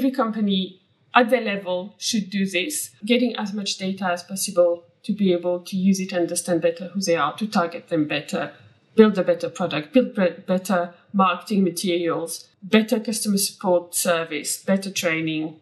every 0.00 0.10
company 0.10 0.80
at 1.14 1.28
their 1.28 1.42
level 1.42 1.94
should 1.98 2.30
do 2.30 2.46
this, 2.46 2.90
getting 3.04 3.36
as 3.36 3.52
much 3.52 3.76
data 3.76 4.06
as 4.06 4.22
possible 4.22 4.84
to 5.02 5.12
be 5.12 5.30
able 5.30 5.60
to 5.60 5.76
use 5.76 6.00
it, 6.00 6.14
understand 6.14 6.62
better 6.62 6.88
who 6.88 7.00
they 7.02 7.16
are, 7.16 7.36
to 7.36 7.46
target 7.46 7.88
them 7.88 8.08
better, 8.08 8.52
build 8.94 9.18
a 9.18 9.22
better 9.22 9.50
product, 9.50 9.92
build 9.92 10.14
better 10.46 10.94
marketing 11.12 11.64
materials, 11.64 12.48
better 12.62 12.98
customer 12.98 13.36
support 13.36 13.94
service, 13.94 14.64
better 14.64 14.90
training, 14.90 15.60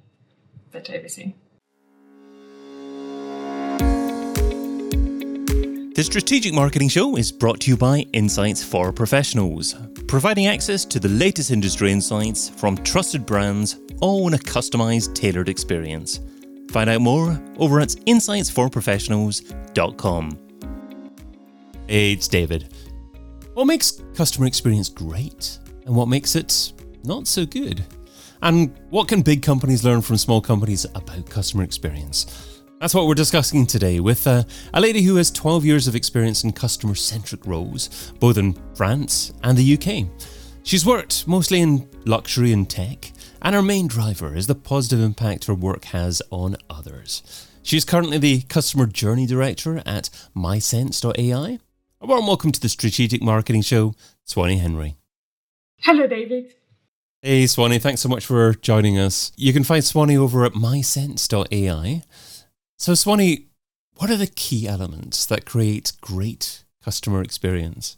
better 0.70 0.94
everything. 0.94 1.34
The 5.98 6.04
Strategic 6.04 6.54
Marketing 6.54 6.88
Show 6.88 7.16
is 7.16 7.32
brought 7.32 7.58
to 7.62 7.72
you 7.72 7.76
by 7.76 8.06
Insights 8.12 8.62
for 8.62 8.92
Professionals, 8.92 9.74
providing 10.06 10.46
access 10.46 10.84
to 10.84 11.00
the 11.00 11.08
latest 11.08 11.50
industry 11.50 11.90
insights 11.90 12.48
from 12.48 12.76
trusted 12.76 13.26
brands, 13.26 13.80
all 14.00 14.28
in 14.28 14.34
a 14.34 14.38
customized, 14.38 15.16
tailored 15.16 15.48
experience. 15.48 16.20
Find 16.70 16.88
out 16.88 17.00
more 17.00 17.42
over 17.56 17.80
at 17.80 17.88
insightsforprofessionals.com. 17.88 20.38
Hey, 21.88 22.12
it's 22.12 22.28
David. 22.28 22.72
What 23.54 23.64
makes 23.64 24.00
customer 24.14 24.46
experience 24.46 24.88
great 24.88 25.58
and 25.84 25.96
what 25.96 26.06
makes 26.06 26.36
it 26.36 26.74
not 27.02 27.26
so 27.26 27.44
good? 27.44 27.84
And 28.40 28.72
what 28.90 29.08
can 29.08 29.22
big 29.22 29.42
companies 29.42 29.82
learn 29.82 30.02
from 30.02 30.16
small 30.16 30.40
companies 30.40 30.86
about 30.94 31.28
customer 31.28 31.64
experience? 31.64 32.57
That's 32.80 32.94
what 32.94 33.08
we're 33.08 33.14
discussing 33.14 33.66
today 33.66 33.98
with 33.98 34.24
uh, 34.24 34.44
a 34.72 34.80
lady 34.80 35.02
who 35.02 35.16
has 35.16 35.32
12 35.32 35.64
years 35.64 35.88
of 35.88 35.96
experience 35.96 36.44
in 36.44 36.52
customer 36.52 36.94
centric 36.94 37.44
roles, 37.44 38.12
both 38.20 38.38
in 38.38 38.56
France 38.76 39.32
and 39.42 39.58
the 39.58 39.74
UK. 39.74 40.06
She's 40.62 40.86
worked 40.86 41.26
mostly 41.26 41.60
in 41.60 41.88
luxury 42.04 42.52
and 42.52 42.70
tech, 42.70 43.10
and 43.42 43.56
her 43.56 43.62
main 43.62 43.88
driver 43.88 44.36
is 44.36 44.46
the 44.46 44.54
positive 44.54 45.00
impact 45.00 45.46
her 45.46 45.54
work 45.54 45.86
has 45.86 46.22
on 46.30 46.56
others. 46.70 47.48
She's 47.64 47.84
currently 47.84 48.18
the 48.18 48.42
Customer 48.42 48.86
Journey 48.86 49.26
Director 49.26 49.82
at 49.84 50.08
mysense.ai. 50.36 51.58
A 52.00 52.06
warm 52.06 52.28
welcome 52.28 52.52
to 52.52 52.60
the 52.60 52.68
Strategic 52.68 53.20
Marketing 53.20 53.62
Show, 53.62 53.94
Swanny 54.24 54.58
Henry. 54.58 54.94
Hello, 55.80 56.06
David. 56.06 56.54
Hey, 57.22 57.48
Swanny, 57.48 57.80
thanks 57.80 58.02
so 58.02 58.08
much 58.08 58.24
for 58.24 58.54
joining 58.54 58.98
us. 58.98 59.32
You 59.36 59.52
can 59.52 59.64
find 59.64 59.82
Swanny 59.82 60.16
over 60.16 60.44
at 60.44 60.52
mysense.ai. 60.52 62.04
So, 62.78 62.94
Swanny, 62.94 63.48
what 63.96 64.08
are 64.08 64.16
the 64.16 64.28
key 64.28 64.68
elements 64.68 65.26
that 65.26 65.44
create 65.44 65.92
great 66.00 66.62
customer 66.84 67.22
experience? 67.22 67.96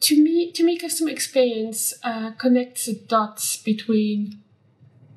To 0.00 0.22
me, 0.22 0.52
to 0.52 0.62
me, 0.62 0.78
customer 0.78 1.08
experience 1.08 1.94
uh, 2.02 2.32
connects 2.32 2.84
the 2.84 2.94
dots 2.94 3.56
between 3.56 4.42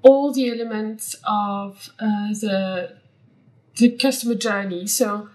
all 0.01 0.31
the 0.31 0.49
elements 0.49 1.17
of 1.25 1.89
uh, 1.99 2.29
the 2.29 2.95
the 3.75 3.89
customer 3.97 4.35
journey. 4.35 4.87
So, 4.87 5.27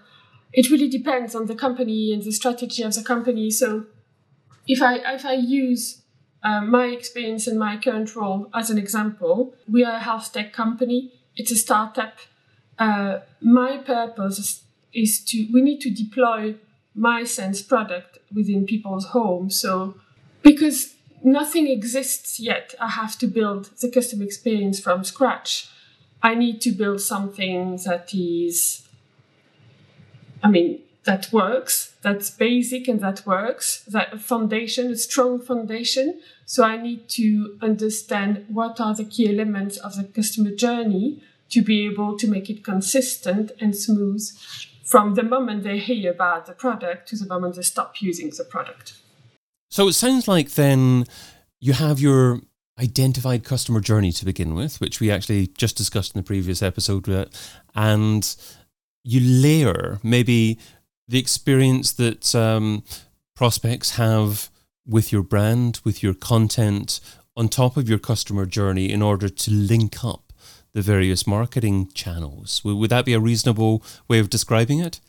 it 0.51 0.71
really 0.71 0.89
depends 0.89 1.35
on 1.35 1.45
the 1.45 1.55
company 1.55 2.11
and 2.11 2.23
the 2.23 2.31
strategy 2.31 2.81
of 2.81 2.95
the 2.95 3.03
company. 3.03 3.51
So, 3.51 3.85
if 4.67 4.81
I 4.81 4.95
if 5.13 5.25
I 5.27 5.33
use 5.33 6.01
uh, 6.43 6.61
my 6.61 6.87
experience 6.87 7.45
and 7.45 7.59
my 7.59 7.77
current 7.77 8.15
role 8.15 8.49
as 8.51 8.71
an 8.71 8.79
example, 8.79 9.53
we 9.67 9.83
are 9.83 9.97
a 9.97 9.99
health 9.99 10.33
tech 10.33 10.53
company. 10.53 11.13
It's 11.35 11.51
a 11.51 11.55
startup 11.55 12.17
uh, 12.79 13.19
my 13.41 13.77
purpose 13.77 14.39
is, 14.39 14.63
is 14.93 15.23
to 15.25 15.47
we 15.53 15.61
need 15.61 15.81
to 15.81 15.89
deploy 15.89 16.55
MySense 16.97 17.67
product 17.67 18.19
within 18.33 18.65
people's 18.65 19.07
homes. 19.07 19.59
So 19.59 19.95
because 20.41 20.95
nothing 21.23 21.67
exists 21.67 22.39
yet, 22.39 22.75
I 22.79 22.89
have 22.89 23.17
to 23.19 23.27
build 23.27 23.71
the 23.81 23.89
customer 23.89 24.23
experience 24.23 24.79
from 24.79 25.03
scratch. 25.03 25.69
I 26.21 26.35
need 26.35 26.61
to 26.61 26.71
build 26.71 27.01
something 27.01 27.77
that 27.85 28.13
is, 28.13 28.87
I 30.41 30.49
mean, 30.49 30.79
that 31.03 31.33
works, 31.33 31.95
that's 32.01 32.29
basic 32.29 32.87
and 32.87 33.01
that 33.01 33.25
works, 33.25 33.83
that 33.87 34.21
foundation, 34.21 34.91
a 34.91 34.95
strong 34.95 35.41
foundation. 35.41 36.21
So 36.45 36.63
I 36.63 36.77
need 36.77 37.09
to 37.09 37.57
understand 37.61 38.45
what 38.47 38.79
are 38.79 38.95
the 38.95 39.03
key 39.03 39.27
elements 39.27 39.77
of 39.77 39.97
the 39.97 40.05
customer 40.05 40.51
journey 40.51 41.21
to 41.53 41.61
be 41.61 41.85
able 41.85 42.17
to 42.17 42.27
make 42.27 42.49
it 42.49 42.63
consistent 42.63 43.51
and 43.59 43.75
smooth 43.75 44.21
from 44.83 45.15
the 45.15 45.23
moment 45.23 45.63
they 45.63 45.79
hear 45.79 46.11
about 46.11 46.45
the 46.45 46.53
product 46.53 47.07
to 47.07 47.15
the 47.15 47.25
moment 47.25 47.55
they 47.55 47.61
stop 47.61 48.01
using 48.01 48.29
the 48.37 48.43
product. 48.43 48.93
So 49.69 49.87
it 49.87 49.93
sounds 49.93 50.27
like 50.27 50.51
then 50.51 51.05
you 51.59 51.73
have 51.73 51.99
your 51.99 52.41
identified 52.79 53.43
customer 53.43 53.79
journey 53.79 54.11
to 54.11 54.25
begin 54.25 54.55
with, 54.55 54.81
which 54.81 54.99
we 54.99 55.11
actually 55.11 55.47
just 55.47 55.77
discussed 55.77 56.15
in 56.15 56.19
the 56.19 56.25
previous 56.25 56.61
episode, 56.61 57.07
uh, 57.09 57.25
and 57.75 58.35
you 59.03 59.19
layer 59.19 59.99
maybe 60.03 60.57
the 61.07 61.19
experience 61.19 61.91
that 61.93 62.33
um, 62.33 62.83
prospects 63.35 63.91
have 63.91 64.49
with 64.85 65.11
your 65.11 65.23
brand, 65.23 65.79
with 65.83 66.01
your 66.03 66.13
content, 66.13 66.99
on 67.35 67.49
top 67.49 67.77
of 67.77 67.89
your 67.89 67.99
customer 67.99 68.45
journey 68.45 68.91
in 68.91 69.01
order 69.01 69.27
to 69.27 69.51
link 69.51 70.03
up 70.03 70.22
the 70.73 70.81
various 70.81 71.27
marketing 71.27 71.89
channels. 71.93 72.61
Would 72.63 72.89
that 72.89 73.05
be 73.05 73.13
a 73.13 73.19
reasonable 73.19 73.83
way 74.07 74.19
of 74.19 74.29
describing 74.29 74.79
it? 74.79 74.99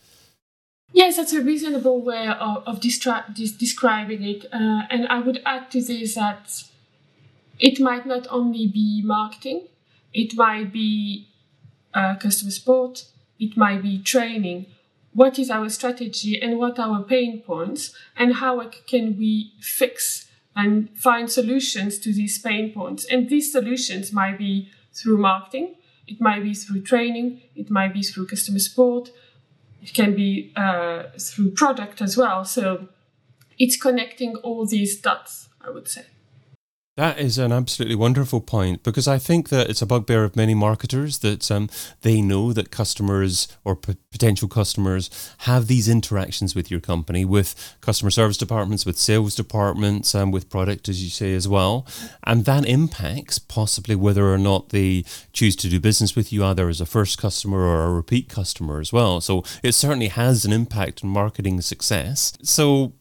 Yes, 0.93 1.17
that's 1.17 1.33
a 1.33 1.41
reasonable 1.41 2.01
way 2.01 2.27
of, 2.27 2.63
of 2.65 2.79
describing 2.79 4.23
it. 4.23 4.45
Uh, 4.53 4.83
and 4.89 5.07
I 5.07 5.19
would 5.19 5.41
add 5.45 5.69
to 5.71 5.81
this 5.81 6.15
that 6.15 6.63
it 7.59 7.79
might 7.79 8.05
not 8.05 8.27
only 8.29 8.67
be 8.67 9.01
marketing, 9.03 9.67
it 10.13 10.35
might 10.35 10.71
be 10.71 11.27
uh, 11.93 12.15
customer 12.15 12.51
support, 12.51 13.05
it 13.39 13.57
might 13.57 13.81
be 13.81 14.01
training. 14.01 14.67
What 15.13 15.39
is 15.39 15.49
our 15.49 15.69
strategy 15.69 16.39
and 16.41 16.57
what 16.57 16.77
are 16.79 16.89
our 16.89 17.03
pain 17.03 17.41
points, 17.41 17.93
and 18.15 18.35
how 18.35 18.69
can 18.87 19.17
we 19.17 19.53
fix 19.59 20.29
and 20.55 20.89
find 20.97 21.29
solutions 21.29 21.99
to 21.99 22.13
these 22.13 22.37
pain 22.37 22.73
points? 22.73 23.05
And 23.05 23.29
these 23.29 23.51
solutions 23.51 24.13
might 24.13 24.37
be 24.37 24.69
through 24.95 25.17
marketing, 25.17 25.75
it 26.07 26.21
might 26.21 26.43
be 26.43 26.53
through 26.53 26.81
training, 26.81 27.41
it 27.55 27.69
might 27.69 27.93
be 27.93 28.01
through 28.01 28.27
customer 28.27 28.59
support, 28.59 29.11
it 29.81 29.93
can 29.93 30.15
be 30.15 30.51
uh, 30.55 31.03
through 31.19 31.51
product 31.51 32.01
as 32.01 32.17
well. 32.17 32.45
So 32.45 32.87
it's 33.57 33.77
connecting 33.77 34.35
all 34.37 34.65
these 34.65 34.99
dots, 34.99 35.49
I 35.61 35.69
would 35.69 35.87
say. 35.87 36.05
That 36.97 37.19
is 37.19 37.37
an 37.37 37.51
absolutely 37.51 37.95
wonderful 37.95 38.39
point 38.39 38.81
because 38.81 39.05
I 39.05 39.17
think 39.17 39.49
that 39.49 39.69
it's 39.69 39.81
a 39.81 39.85
bugbear 39.85 40.23
of 40.23 40.37
many 40.37 40.53
marketers 40.53 41.17
that 41.19 41.51
um, 41.51 41.69
they 42.03 42.21
know 42.21 42.53
that 42.53 42.71
customers 42.71 43.49
or 43.65 43.75
p- 43.75 43.97
potential 44.11 44.47
customers 44.47 45.09
have 45.39 45.67
these 45.67 45.89
interactions 45.89 46.55
with 46.55 46.71
your 46.71 46.79
company, 46.79 47.25
with 47.25 47.75
customer 47.81 48.11
service 48.11 48.37
departments, 48.37 48.85
with 48.85 48.97
sales 48.97 49.35
departments, 49.35 50.13
and 50.13 50.31
with 50.31 50.49
product, 50.49 50.87
as 50.87 51.03
you 51.03 51.09
say 51.09 51.33
as 51.33 51.49
well, 51.49 51.85
and 52.23 52.45
that 52.45 52.65
impacts 52.65 53.39
possibly 53.39 53.95
whether 53.95 54.33
or 54.33 54.37
not 54.37 54.69
they 54.69 55.03
choose 55.33 55.57
to 55.57 55.69
do 55.69 55.81
business 55.81 56.15
with 56.15 56.31
you, 56.31 56.45
either 56.45 56.69
as 56.69 56.79
a 56.79 56.85
first 56.85 57.17
customer 57.17 57.59
or 57.59 57.83
a 57.83 57.93
repeat 57.93 58.29
customer 58.29 58.79
as 58.79 58.93
well. 58.93 59.19
So 59.19 59.43
it 59.61 59.73
certainly 59.73 60.07
has 60.07 60.45
an 60.45 60.53
impact 60.53 61.03
on 61.03 61.09
marketing 61.09 61.59
success. 61.59 62.37
So 62.41 62.93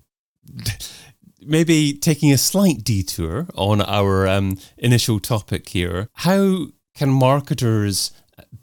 maybe 1.46 1.92
taking 1.92 2.32
a 2.32 2.38
slight 2.38 2.84
detour 2.84 3.46
on 3.54 3.80
our 3.82 4.26
um, 4.26 4.58
initial 4.78 5.20
topic 5.20 5.68
here, 5.68 6.08
how 6.14 6.66
can 6.94 7.10
marketers 7.10 8.12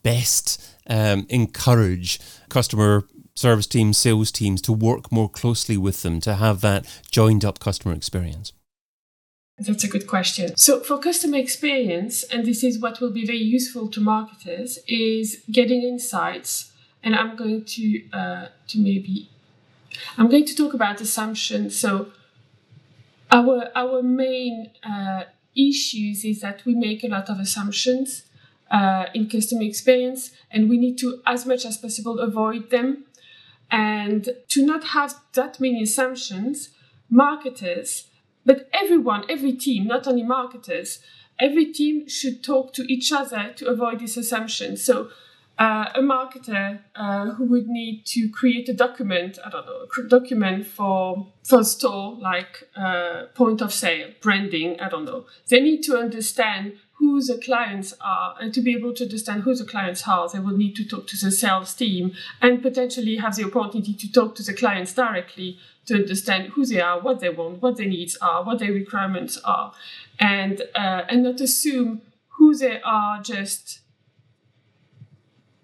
best 0.03 0.61
um, 0.87 1.25
encourage 1.29 2.19
customer 2.49 3.07
service 3.35 3.67
teams, 3.67 3.97
sales 3.97 4.31
teams 4.31 4.61
to 4.61 4.73
work 4.73 5.11
more 5.11 5.29
closely 5.29 5.77
with 5.77 6.01
them 6.01 6.19
to 6.21 6.35
have 6.35 6.61
that 6.61 6.85
joined 7.09 7.45
up 7.45 7.59
customer 7.59 7.93
experience? 7.93 8.53
That's 9.57 9.83
a 9.83 9.87
good 9.87 10.07
question. 10.07 10.57
So, 10.57 10.79
for 10.79 10.97
customer 10.97 11.37
experience, 11.37 12.23
and 12.23 12.45
this 12.45 12.63
is 12.63 12.79
what 12.79 12.99
will 12.99 13.11
be 13.11 13.25
very 13.25 13.37
useful 13.37 13.87
to 13.89 14.01
marketers, 14.01 14.79
is 14.87 15.43
getting 15.51 15.83
insights. 15.83 16.71
And 17.03 17.15
I'm 17.15 17.35
going 17.35 17.65
to 17.65 18.09
uh, 18.11 18.45
to 18.69 18.79
maybe 18.79 19.29
I'm 20.17 20.29
going 20.29 20.45
to 20.45 20.55
talk 20.55 20.73
about 20.73 21.01
assumptions. 21.01 21.77
So, 21.77 22.07
our 23.31 23.69
our 23.75 24.03
main 24.03 24.71
uh, 24.83 25.23
issues 25.55 26.23
is 26.25 26.41
that 26.41 26.65
we 26.65 26.75
make 26.75 27.03
a 27.03 27.07
lot 27.07 27.29
of 27.29 27.39
assumptions 27.39 28.23
uh, 28.69 29.05
in 29.13 29.29
customer 29.29 29.63
experience, 29.63 30.31
and 30.49 30.69
we 30.69 30.77
need 30.77 30.97
to, 30.99 31.21
as 31.25 31.45
much 31.45 31.65
as 31.65 31.77
possible, 31.77 32.19
avoid 32.19 32.69
them. 32.69 33.05
And 33.69 34.29
to 34.49 34.65
not 34.65 34.83
have 34.85 35.15
that 35.33 35.59
many 35.59 35.83
assumptions, 35.83 36.69
marketers, 37.09 38.07
but 38.45 38.69
everyone, 38.73 39.23
every 39.29 39.53
team, 39.53 39.87
not 39.87 40.07
only 40.07 40.23
marketers, 40.23 40.99
every 41.39 41.65
team 41.65 42.07
should 42.07 42.43
talk 42.43 42.73
to 42.73 42.83
each 42.91 43.11
other 43.11 43.53
to 43.55 43.67
avoid 43.67 43.99
these 43.99 44.17
assumptions. 44.17 44.83
So 44.83 45.09
uh, 45.61 45.85
a 45.93 46.01
marketer 46.01 46.79
uh, 46.95 47.25
who 47.33 47.45
would 47.45 47.67
need 47.67 48.03
to 48.03 48.27
create 48.29 48.67
a 48.67 48.73
document, 48.73 49.37
I 49.45 49.49
don't 49.51 49.67
know, 49.67 49.85
a 49.95 50.07
document 50.07 50.65
for 50.65 51.27
for 51.43 51.59
a 51.59 51.63
store 51.63 52.17
like 52.19 52.63
uh, 52.75 53.25
point 53.35 53.61
of 53.61 53.71
sale, 53.71 54.09
branding, 54.21 54.79
I 54.79 54.89
don't 54.89 55.05
know. 55.05 55.25
They 55.49 55.61
need 55.61 55.83
to 55.83 55.97
understand 55.97 56.77
who 56.93 57.21
the 57.21 57.37
clients 57.37 57.93
are. 58.01 58.35
And 58.39 58.51
to 58.55 58.61
be 58.61 58.73
able 58.75 58.93
to 58.95 59.03
understand 59.03 59.43
who 59.43 59.53
the 59.53 59.65
clients 59.65 60.07
are, 60.07 60.27
they 60.27 60.39
will 60.39 60.57
need 60.57 60.75
to 60.77 60.83
talk 60.83 61.05
to 61.07 61.17
the 61.17 61.31
sales 61.31 61.75
team 61.75 62.13
and 62.41 62.63
potentially 62.63 63.17
have 63.17 63.35
the 63.35 63.43
opportunity 63.43 63.93
to 63.93 64.11
talk 64.11 64.33
to 64.35 64.43
the 64.43 64.53
clients 64.53 64.93
directly 64.93 65.59
to 65.85 65.93
understand 65.93 66.53
who 66.53 66.65
they 66.65 66.81
are, 66.81 66.99
what 66.99 67.19
they 67.19 67.29
want, 67.29 67.61
what 67.61 67.77
their 67.77 67.87
needs 67.87 68.17
are, 68.17 68.43
what 68.43 68.57
their 68.57 68.73
requirements 68.73 69.37
are, 69.45 69.73
and 70.19 70.63
uh, 70.73 71.03
and 71.07 71.21
not 71.21 71.39
assume 71.39 72.01
who 72.37 72.55
they 72.55 72.81
are 72.81 73.21
just 73.21 73.80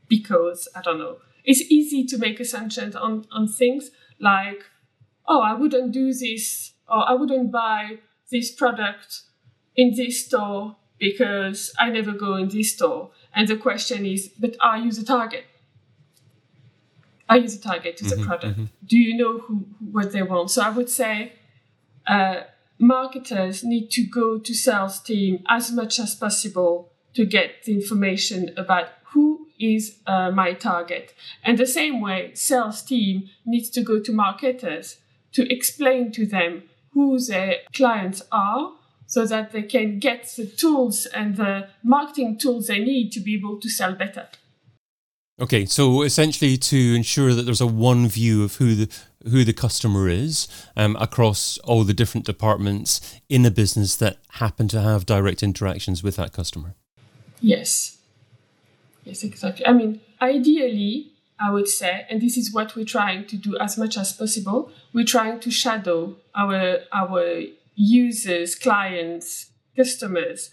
because 0.08 0.68
I 0.76 0.82
don't 0.82 1.00
know. 1.00 1.18
It's 1.44 1.62
easy 1.62 2.04
to 2.06 2.18
make 2.18 2.40
assumptions 2.40 2.96
on 2.96 3.26
on 3.32 3.48
things 3.48 3.92
like, 4.20 4.64
oh, 5.28 5.42
I 5.42 5.54
wouldn't 5.54 5.92
do 5.92 6.14
this, 6.14 6.74
or 6.90 7.08
I 7.08 7.14
wouldn't 7.14 7.52
buy 7.52 8.00
this 8.32 8.52
product 8.52 9.22
in 9.76 9.94
this 9.96 10.26
store 10.26 10.76
because 11.00 11.74
I 11.78 11.90
never 11.90 12.12
go 12.12 12.36
in 12.36 12.50
this 12.50 12.74
store. 12.74 13.12
And 13.34 13.48
the 13.48 13.56
question 13.56 14.06
is, 14.06 14.30
but 14.40 14.56
are 14.60 14.78
you 14.78 14.92
the 14.92 15.04
target? 15.04 15.46
Are 17.30 17.38
you 17.38 17.48
the 17.48 17.60
target 17.60 17.98
to 17.98 18.06
mm-hmm, 18.06 18.22
the 18.22 18.26
product? 18.26 18.54
Mm-hmm. 18.54 18.86
Do 18.86 18.98
you 18.98 19.18
know 19.18 19.40
who 19.40 19.66
what 19.92 20.12
they 20.12 20.24
want? 20.24 20.52
So 20.52 20.62
I 20.62 20.70
would 20.70 20.90
say 20.90 21.34
uh, 22.08 22.42
marketers 22.80 23.64
need 23.64 23.92
to 23.92 24.04
go 24.04 24.38
to 24.40 24.54
sales 24.54 25.00
team 25.00 25.44
as 25.48 25.72
much 25.72 26.00
as 26.00 26.16
possible 26.16 26.92
to 27.14 27.26
get 27.26 27.64
the 27.64 27.74
information 27.74 28.54
about 28.58 28.90
is 29.60 29.98
uh, 30.06 30.32
my 30.32 30.54
target. 30.54 31.14
And 31.44 31.58
the 31.58 31.68
same 31.68 32.02
way, 32.02 32.32
sales 32.34 32.82
team 32.82 33.30
needs 33.46 33.70
to 33.72 33.82
go 33.82 34.00
to 34.00 34.12
marketers 34.12 34.98
to 35.34 35.52
explain 35.54 36.12
to 36.14 36.26
them 36.26 36.64
who 36.92 37.20
their 37.20 37.58
clients 37.74 38.22
are 38.32 38.72
so 39.06 39.26
that 39.26 39.52
they 39.52 39.62
can 39.62 40.00
get 40.00 40.34
the 40.36 40.46
tools 40.46 41.06
and 41.08 41.38
the 41.38 41.70
marketing 41.84 42.38
tools 42.38 42.68
they 42.68 42.80
need 42.80 43.12
to 43.12 43.20
be 43.20 43.36
able 43.36 43.60
to 43.60 43.70
sell 43.70 43.94
better. 43.94 44.28
Okay, 45.40 45.66
so 45.66 46.02
essentially 46.02 46.58
to 46.58 46.96
ensure 46.96 47.34
that 47.34 47.44
there's 47.44 47.62
a 47.62 47.68
one 47.68 48.08
view 48.08 48.44
of 48.44 48.56
who 48.56 48.74
the 48.74 48.90
who 49.30 49.44
the 49.44 49.54
customer 49.54 50.08
is 50.08 50.48
um, 50.76 50.96
across 51.00 51.58
all 51.60 51.84
the 51.84 51.94
different 51.94 52.26
departments 52.26 53.20
in 53.30 53.46
a 53.46 53.52
business 53.52 53.96
that 53.98 54.18
happen 54.34 54.68
to 54.70 54.82
have 54.82 55.06
direct 55.06 55.44
interactions 55.44 56.02
with 56.02 56.16
that 56.16 56.32
customer. 56.32 56.76
Yes. 57.42 57.97
Yes, 59.08 59.24
exactly. 59.24 59.66
I 59.66 59.72
mean, 59.72 60.02
ideally, 60.22 61.14
I 61.40 61.52
would 61.52 61.70
say, 61.70 62.06
and 62.10 62.22
this 62.22 62.36
is 62.36 62.54
what 62.54 62.76
we're 62.76 62.86
trying 62.86 63.26
to 63.28 63.38
do 63.38 63.58
as 63.58 63.78
much 63.78 63.98
as 63.98 64.12
possible. 64.12 64.70
We're 64.94 65.06
trying 65.06 65.40
to 65.42 65.52
shadow 65.52 66.18
our 66.36 66.80
our 66.92 67.44
users, 67.76 68.56
clients, 68.56 69.52
customers 69.78 70.50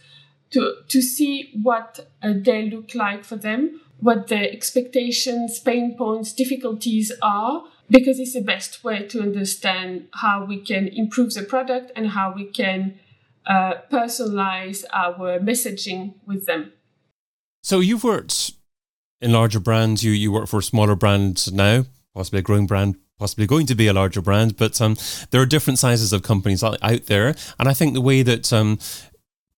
to, 0.50 0.76
to 0.88 1.02
see 1.02 1.50
what 1.62 2.06
uh, 2.22 2.34
they 2.36 2.70
look 2.70 2.94
like 2.94 3.24
for 3.24 3.36
them, 3.36 3.80
what 3.98 4.28
their 4.28 4.48
expectations, 4.48 5.58
pain 5.58 5.96
points, 5.96 6.32
difficulties 6.32 7.10
are, 7.22 7.64
because 7.90 8.20
it's 8.20 8.34
the 8.34 8.40
best 8.40 8.84
way 8.84 9.06
to 9.08 9.20
understand 9.20 10.06
how 10.12 10.44
we 10.44 10.60
can 10.60 10.86
improve 10.88 11.34
the 11.34 11.42
product 11.42 11.90
and 11.96 12.10
how 12.10 12.32
we 12.32 12.44
can 12.44 13.00
uh, 13.46 13.74
personalize 13.90 14.84
our 14.92 15.40
messaging 15.40 16.14
with 16.24 16.46
them. 16.46 16.72
So 17.64 17.80
you've 17.80 18.04
worked 18.04 18.52
in 19.22 19.32
larger 19.32 19.58
brands. 19.58 20.04
You 20.04 20.12
you 20.12 20.30
work 20.30 20.48
for 20.48 20.60
smaller 20.60 20.94
brands 20.94 21.50
now, 21.50 21.86
possibly 22.14 22.40
a 22.40 22.42
growing 22.42 22.66
brand 22.66 22.96
possibly 23.18 23.46
going 23.46 23.64
to 23.66 23.74
be 23.74 23.86
a 23.86 23.92
larger 23.92 24.20
brand, 24.20 24.56
but 24.56 24.80
um, 24.80 24.96
there 25.30 25.40
are 25.40 25.46
different 25.46 25.78
sizes 25.78 26.12
of 26.12 26.22
companies 26.22 26.62
out 26.64 27.06
there. 27.06 27.34
And 27.58 27.68
I 27.68 27.72
think 27.72 27.94
the 27.94 28.00
way 28.00 28.22
that 28.22 28.52
um, 28.52 28.78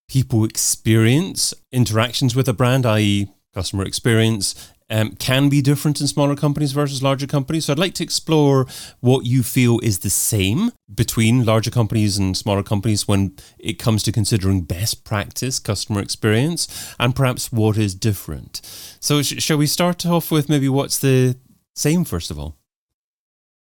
people 0.08 0.44
experience 0.44 1.54
interactions 1.72 2.36
with 2.36 2.48
a 2.48 2.52
brand, 2.52 2.84
i.e., 2.86 3.28
customer 3.54 3.84
experience, 3.84 4.72
um, 4.90 5.12
can 5.16 5.48
be 5.48 5.60
different 5.60 6.00
in 6.00 6.06
smaller 6.06 6.36
companies 6.36 6.72
versus 6.72 7.02
larger 7.02 7.26
companies. 7.26 7.64
So 7.64 7.72
I'd 7.72 7.78
like 7.78 7.94
to 7.94 8.04
explore 8.04 8.66
what 9.00 9.26
you 9.26 9.42
feel 9.42 9.80
is 9.80 10.00
the 10.00 10.10
same 10.10 10.72
between 10.94 11.44
larger 11.44 11.70
companies 11.70 12.18
and 12.18 12.36
smaller 12.36 12.62
companies 12.62 13.08
when 13.08 13.36
it 13.58 13.78
comes 13.78 14.02
to 14.04 14.12
considering 14.12 14.62
best 14.62 15.04
practice 15.04 15.58
customer 15.58 16.00
experience 16.00 16.94
and 16.98 17.14
perhaps 17.14 17.50
what 17.50 17.76
is 17.76 17.94
different. 17.94 18.60
So 19.00 19.22
sh- 19.22 19.42
shall 19.42 19.58
we 19.58 19.66
start 19.66 20.06
off 20.06 20.30
with 20.30 20.48
maybe 20.48 20.68
what's 20.68 20.98
the 20.98 21.36
same 21.74 22.04
first 22.04 22.30
of 22.30 22.38
all? 22.38 22.56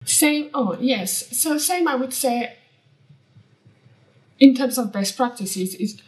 Same, 0.05 0.49
oh, 0.53 0.77
yes. 0.79 1.37
So, 1.37 1.57
same, 1.57 1.87
I 1.87 1.95
would 1.95 2.13
say, 2.13 2.55
in 4.39 4.55
terms 4.55 4.77
of 4.77 4.91
best 4.91 5.15
practices, 5.15 5.75
is 5.75 6.01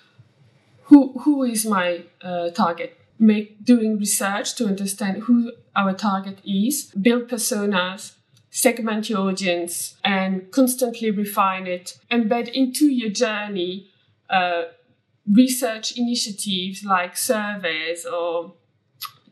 who, 0.85 1.13
who 1.19 1.43
is 1.43 1.65
my 1.65 2.03
uh, 2.21 2.49
target? 2.49 2.97
Make 3.23 3.63
doing 3.63 3.97
research 3.97 4.55
to 4.55 4.65
understand 4.65 5.23
who 5.23 5.53
our 5.75 5.93
target 5.93 6.39
is, 6.45 6.91
build 7.05 7.29
personas, 7.29 8.13
segment 8.49 9.09
your 9.09 9.21
audience, 9.29 9.95
and 10.03 10.51
constantly 10.51 11.09
refine 11.09 11.65
it. 11.65 11.97
Embed 12.11 12.49
into 12.49 12.85
your 12.85 13.09
journey 13.09 13.89
uh, 14.29 14.63
research 15.31 15.97
initiatives 15.97 16.83
like 16.83 17.15
surveys 17.15 18.05
or 18.05 18.53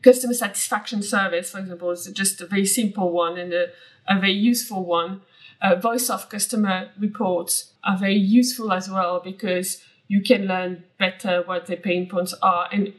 customer 0.00 0.34
satisfaction 0.34 1.02
surveys, 1.02 1.50
for 1.50 1.58
example, 1.58 1.90
is 1.90 2.06
just 2.12 2.40
a 2.40 2.46
very 2.46 2.66
simple 2.66 3.10
one 3.12 3.38
and 3.38 3.52
a 3.52 3.66
a 4.08 4.18
very 4.18 4.32
useful 4.32 4.84
one. 4.84 5.22
Uh, 5.60 5.76
voice 5.76 6.10
of 6.10 6.28
customer 6.28 6.90
reports 6.98 7.72
are 7.84 7.96
very 7.96 8.16
useful 8.16 8.72
as 8.72 8.88
well 8.90 9.20
because 9.20 9.82
you 10.08 10.20
can 10.20 10.46
learn 10.46 10.84
better 10.98 11.42
what 11.46 11.66
their 11.66 11.76
pain 11.76 12.08
points 12.08 12.34
are. 12.42 12.68
And 12.72 12.92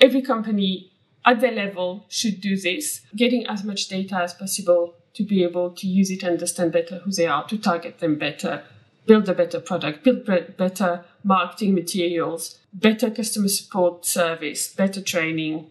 every 0.00 0.22
company 0.22 0.92
at 1.24 1.40
their 1.40 1.52
level 1.52 2.04
should 2.08 2.40
do 2.40 2.56
this, 2.56 3.00
getting 3.16 3.46
as 3.46 3.64
much 3.64 3.88
data 3.88 4.16
as 4.16 4.34
possible 4.34 4.94
to 5.14 5.24
be 5.24 5.42
able 5.42 5.70
to 5.70 5.86
use 5.86 6.10
it 6.10 6.22
and 6.22 6.32
understand 6.32 6.72
better 6.72 6.98
who 6.98 7.10
they 7.12 7.26
are, 7.26 7.46
to 7.46 7.56
target 7.56 8.00
them 8.00 8.18
better, 8.18 8.62
build 9.06 9.28
a 9.28 9.34
better 9.34 9.60
product, 9.60 10.04
build 10.04 10.26
better 10.56 11.04
marketing 11.22 11.74
materials, 11.74 12.58
better 12.72 13.10
customer 13.10 13.48
support 13.48 14.04
service, 14.04 14.72
better 14.74 15.00
training, 15.00 15.70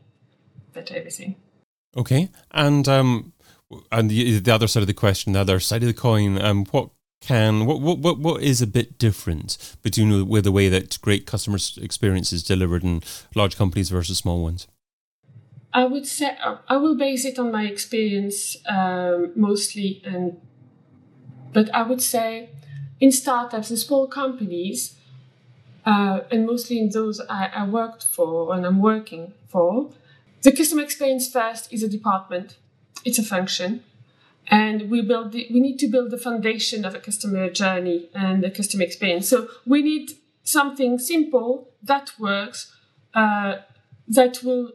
better 0.74 0.96
everything. 0.96 1.36
Okay. 1.96 2.30
And 2.52 2.88
um, 2.88 3.34
and 3.92 4.10
the, 4.10 4.40
the 4.40 4.54
other 4.54 4.68
side 4.68 4.82
of 4.82 4.88
the 4.88 4.94
question, 4.94 5.34
the 5.34 5.42
other 5.42 5.60
side 5.60 5.84
of 5.84 5.88
the 5.88 5.94
coin, 5.94 6.42
um, 6.42 6.66
what 6.72 6.90
can 7.28 7.66
what 7.66 7.80
what 7.80 8.00
what, 8.00 8.20
what 8.20 8.44
is 8.44 8.62
a 8.62 8.68
bit 8.68 8.98
different 8.98 9.58
between 9.82 10.28
with 10.28 10.44
the 10.44 10.52
way 10.52 10.70
that 10.70 11.00
great 11.02 11.26
customer 11.26 11.58
experience 11.82 12.34
is 12.34 12.44
delivered 12.44 12.84
in 12.84 13.02
large 13.34 13.56
companies 13.56 13.90
versus 13.90 14.18
small 14.18 14.44
ones? 14.44 14.68
I 15.74 15.86
would 15.86 16.06
say 16.06 16.38
I 16.68 16.78
will 16.78 16.96
base 16.96 17.26
it 17.26 17.40
on 17.40 17.52
my 17.52 17.66
experience 17.66 18.58
um, 18.68 19.32
mostly, 19.36 20.02
and 20.06 20.40
but 21.54 21.74
I 21.74 21.84
would 21.84 22.02
say 22.02 22.50
in 23.00 23.12
startups 23.12 23.70
and 23.70 23.80
small 23.80 24.08
companies, 24.08 24.96
uh, 25.86 26.22
and 26.30 26.46
mostly 26.46 26.78
in 26.80 26.90
those 26.90 27.22
I, 27.30 27.50
I 27.54 27.68
worked 27.68 28.04
for 28.04 28.54
and 28.54 28.66
I'm 28.66 28.82
working 28.82 29.34
for, 29.48 29.92
the 30.42 30.52
customer 30.52 30.84
experience 30.84 31.32
first 31.32 31.72
is 31.72 31.84
a 31.84 31.88
department 31.88 32.58
it's 33.06 33.20
a 33.20 33.24
function 33.24 33.84
and 34.48 34.90
we 34.90 35.02
build 35.02 35.32
the, 35.32 35.48
we 35.52 35.60
need 35.60 35.78
to 35.80 35.88
build 35.88 36.12
the 36.12 36.18
foundation 36.18 36.86
of 36.86 36.96
a 36.96 37.00
customer 37.00 37.50
journey 37.50 38.10
and 38.14 38.44
a 38.44 38.52
customer 38.52 38.84
experience. 38.84 39.28
So 39.30 39.48
we 39.66 39.82
need 39.82 40.12
something 40.44 41.00
simple 41.00 41.70
that 41.82 42.12
works 42.20 42.76
uh, 43.14 43.58
that 44.08 44.44
will 44.44 44.72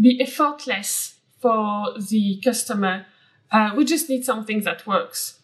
be 0.00 0.20
effortless 0.20 1.16
for 1.40 1.94
the 1.98 2.40
customer. 2.44 3.06
Uh, 3.50 3.72
we 3.76 3.84
just 3.84 4.08
need 4.08 4.24
something 4.24 4.60
that 4.62 4.86
works. 4.86 5.40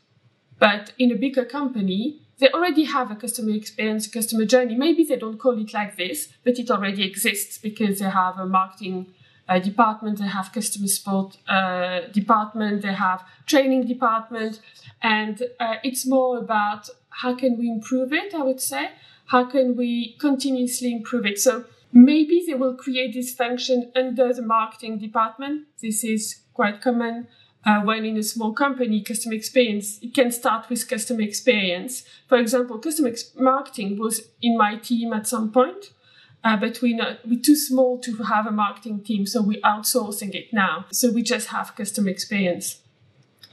But 0.58 0.92
in 0.98 1.10
a 1.10 1.16
bigger 1.16 1.44
company 1.44 2.20
they 2.40 2.48
already 2.50 2.84
have 2.84 3.12
a 3.12 3.14
customer 3.14 3.54
experience 3.54 4.08
a 4.08 4.10
customer 4.10 4.44
journey. 4.44 4.74
Maybe 4.74 5.04
they 5.04 5.16
don't 5.16 5.38
call 5.38 5.58
it 5.60 5.72
like 5.72 5.96
this 5.96 6.28
but 6.44 6.58
it 6.58 6.70
already 6.70 7.04
exists 7.04 7.58
because 7.58 8.00
they 8.00 8.10
have 8.10 8.38
a 8.38 8.46
marketing 8.46 9.14
uh, 9.48 9.58
department, 9.58 10.18
they 10.18 10.26
have 10.26 10.52
customer 10.52 10.88
support 10.88 11.36
uh, 11.48 12.00
department, 12.12 12.82
they 12.82 12.92
have 12.94 13.24
training 13.46 13.86
department, 13.86 14.60
and 15.02 15.42
uh, 15.60 15.76
it's 15.82 16.06
more 16.06 16.38
about 16.38 16.88
how 17.10 17.34
can 17.34 17.58
we 17.58 17.68
improve 17.68 18.12
it. 18.12 18.34
I 18.34 18.42
would 18.42 18.60
say 18.60 18.90
how 19.26 19.44
can 19.44 19.76
we 19.76 20.16
continuously 20.18 20.92
improve 20.92 21.26
it. 21.26 21.38
So 21.38 21.64
maybe 21.92 22.44
they 22.46 22.54
will 22.54 22.74
create 22.74 23.14
this 23.14 23.34
function 23.34 23.90
under 23.94 24.32
the 24.32 24.42
marketing 24.42 24.98
department. 24.98 25.66
This 25.80 26.04
is 26.04 26.40
quite 26.52 26.80
common. 26.80 27.28
Uh, 27.66 27.80
when 27.80 28.04
in 28.04 28.18
a 28.18 28.22
small 28.22 28.52
company, 28.52 29.02
customer 29.02 29.34
experience, 29.34 29.98
it 30.02 30.12
can 30.12 30.30
start 30.30 30.68
with 30.68 30.86
customer 30.86 31.22
experience. 31.22 32.04
For 32.28 32.36
example, 32.36 32.78
customer 32.78 33.08
ex- 33.08 33.34
marketing 33.36 33.98
was 33.98 34.28
in 34.42 34.58
my 34.58 34.76
team 34.76 35.14
at 35.14 35.26
some 35.26 35.50
point 35.50 35.90
uh, 36.44 36.56
but 36.56 36.80
we 36.82 36.92
not, 36.94 37.26
we're 37.26 37.40
too 37.40 37.56
small 37.56 37.98
to 37.98 38.16
have 38.24 38.46
a 38.46 38.52
marketing 38.52 39.02
team, 39.02 39.26
so 39.26 39.42
we're 39.42 39.60
outsourcing 39.62 40.34
it 40.34 40.52
now. 40.52 40.84
So 40.92 41.10
we 41.10 41.22
just 41.22 41.48
have 41.48 41.74
customer 41.74 42.10
experience. 42.10 42.80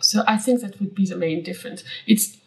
So 0.01 0.23
I 0.27 0.37
think 0.37 0.61
that 0.61 0.79
would 0.79 0.93
be 0.93 1.05
the 1.05 1.15
main 1.15 1.41
difference. 1.43 1.83
It's 2.05 2.37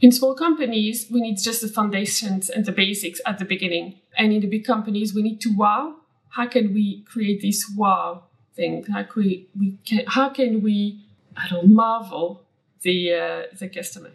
In 0.00 0.12
small 0.12 0.34
companies, 0.34 1.06
we 1.10 1.20
need 1.20 1.38
just 1.38 1.60
the 1.60 1.68
foundations 1.68 2.48
and 2.50 2.64
the 2.64 2.72
basics 2.72 3.20
at 3.26 3.38
the 3.38 3.44
beginning. 3.44 4.00
And 4.16 4.32
in 4.32 4.40
the 4.40 4.46
big 4.46 4.64
companies, 4.64 5.12
we 5.12 5.22
need 5.22 5.40
to 5.40 5.50
wow. 5.56 5.96
How 6.30 6.46
can 6.46 6.72
we 6.72 7.02
create 7.02 7.40
this 7.42 7.64
wow 7.76 8.24
thing? 8.54 8.84
How 8.84 9.02
can 9.02 9.22
we, 9.22 9.48
we 9.58 9.78
can, 9.84 10.04
how 10.06 10.28
can 10.28 10.62
we, 10.62 11.04
I 11.36 11.48
don't 11.48 11.74
marvel 11.74 12.44
the 12.82 13.14
uh, 13.14 13.42
the 13.58 13.68
customer? 13.68 14.12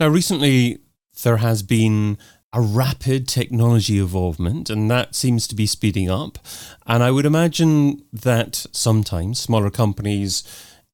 Now, 0.00 0.08
recently 0.08 0.78
there 1.22 1.38
has 1.38 1.62
been 1.62 2.16
a 2.56 2.60
rapid 2.62 3.28
technology 3.28 3.98
evolvement, 3.98 4.70
and 4.70 4.90
that 4.90 5.14
seems 5.14 5.46
to 5.46 5.54
be 5.54 5.66
speeding 5.66 6.08
up. 6.08 6.38
And 6.86 7.02
I 7.02 7.10
would 7.10 7.26
imagine 7.26 8.02
that 8.14 8.64
sometimes 8.72 9.38
smaller 9.38 9.68
companies 9.68 10.42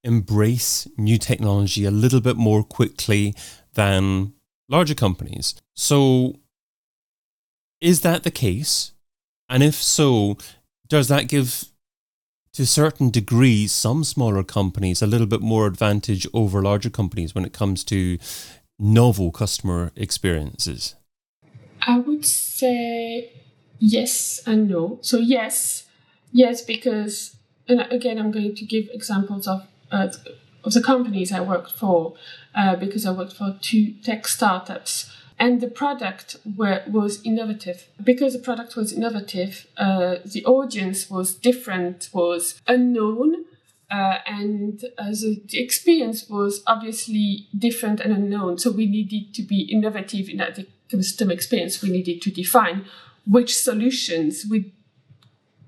embrace 0.02 0.88
new 0.96 1.18
technology 1.18 1.84
a 1.84 1.92
little 1.92 2.20
bit 2.20 2.36
more 2.36 2.64
quickly 2.64 3.32
than 3.74 4.32
larger 4.68 4.96
companies. 4.96 5.54
So, 5.76 6.34
is 7.80 8.00
that 8.00 8.24
the 8.24 8.32
case? 8.32 8.90
And 9.48 9.62
if 9.62 9.76
so, 9.76 10.38
does 10.88 11.06
that 11.06 11.28
give 11.28 11.66
to 12.54 12.66
certain 12.66 13.08
degrees 13.08 13.70
some 13.70 14.02
smaller 14.02 14.42
companies 14.42 15.00
a 15.00 15.06
little 15.06 15.28
bit 15.28 15.40
more 15.40 15.68
advantage 15.68 16.26
over 16.34 16.60
larger 16.60 16.90
companies 16.90 17.36
when 17.36 17.44
it 17.44 17.52
comes 17.52 17.84
to 17.84 18.18
novel 18.80 19.30
customer 19.30 19.92
experiences? 19.94 20.96
I 21.86 21.98
would 21.98 22.24
say 22.24 23.32
yes 23.78 24.42
and 24.46 24.68
no. 24.68 24.98
So 25.02 25.18
yes, 25.18 25.86
yes, 26.32 26.62
because 26.62 27.36
and 27.68 27.80
again, 27.92 28.18
I'm 28.18 28.30
going 28.30 28.54
to 28.54 28.64
give 28.64 28.88
examples 28.92 29.46
of 29.46 29.66
uh, 29.90 30.08
of 30.64 30.72
the 30.72 30.82
companies 30.82 31.32
I 31.32 31.40
worked 31.40 31.72
for 31.72 32.14
uh, 32.54 32.76
because 32.76 33.04
I 33.06 33.12
worked 33.12 33.34
for 33.34 33.56
two 33.60 33.94
tech 34.02 34.26
startups. 34.28 35.12
And 35.38 35.60
the 35.60 35.68
product 35.68 36.36
were, 36.56 36.82
was 36.86 37.20
innovative. 37.24 37.88
Because 38.02 38.34
the 38.34 38.38
product 38.38 38.76
was 38.76 38.92
innovative, 38.92 39.66
uh, 39.76 40.16
the 40.24 40.44
audience 40.44 41.10
was 41.10 41.34
different, 41.34 42.08
was 42.12 42.60
unknown, 42.68 43.46
uh, 43.90 44.18
and 44.24 44.84
uh, 44.96 45.10
the, 45.10 45.42
the, 45.48 45.60
experience 45.62 46.28
was 46.28 46.62
obviously 46.66 47.48
different 47.58 48.00
and 48.00 48.12
unknown. 48.12 48.58
So 48.58 48.70
we 48.70 48.86
needed 48.86 49.34
to 49.34 49.42
be 49.42 49.62
innovative 49.62 50.28
in 50.28 50.36
that 50.38 50.58
customer 50.96 51.32
experience. 51.32 51.82
We 51.82 51.90
needed 51.90 52.22
to 52.22 52.30
define 52.30 52.86
which 53.26 53.54
solutions, 53.56 54.44
we 54.50 54.72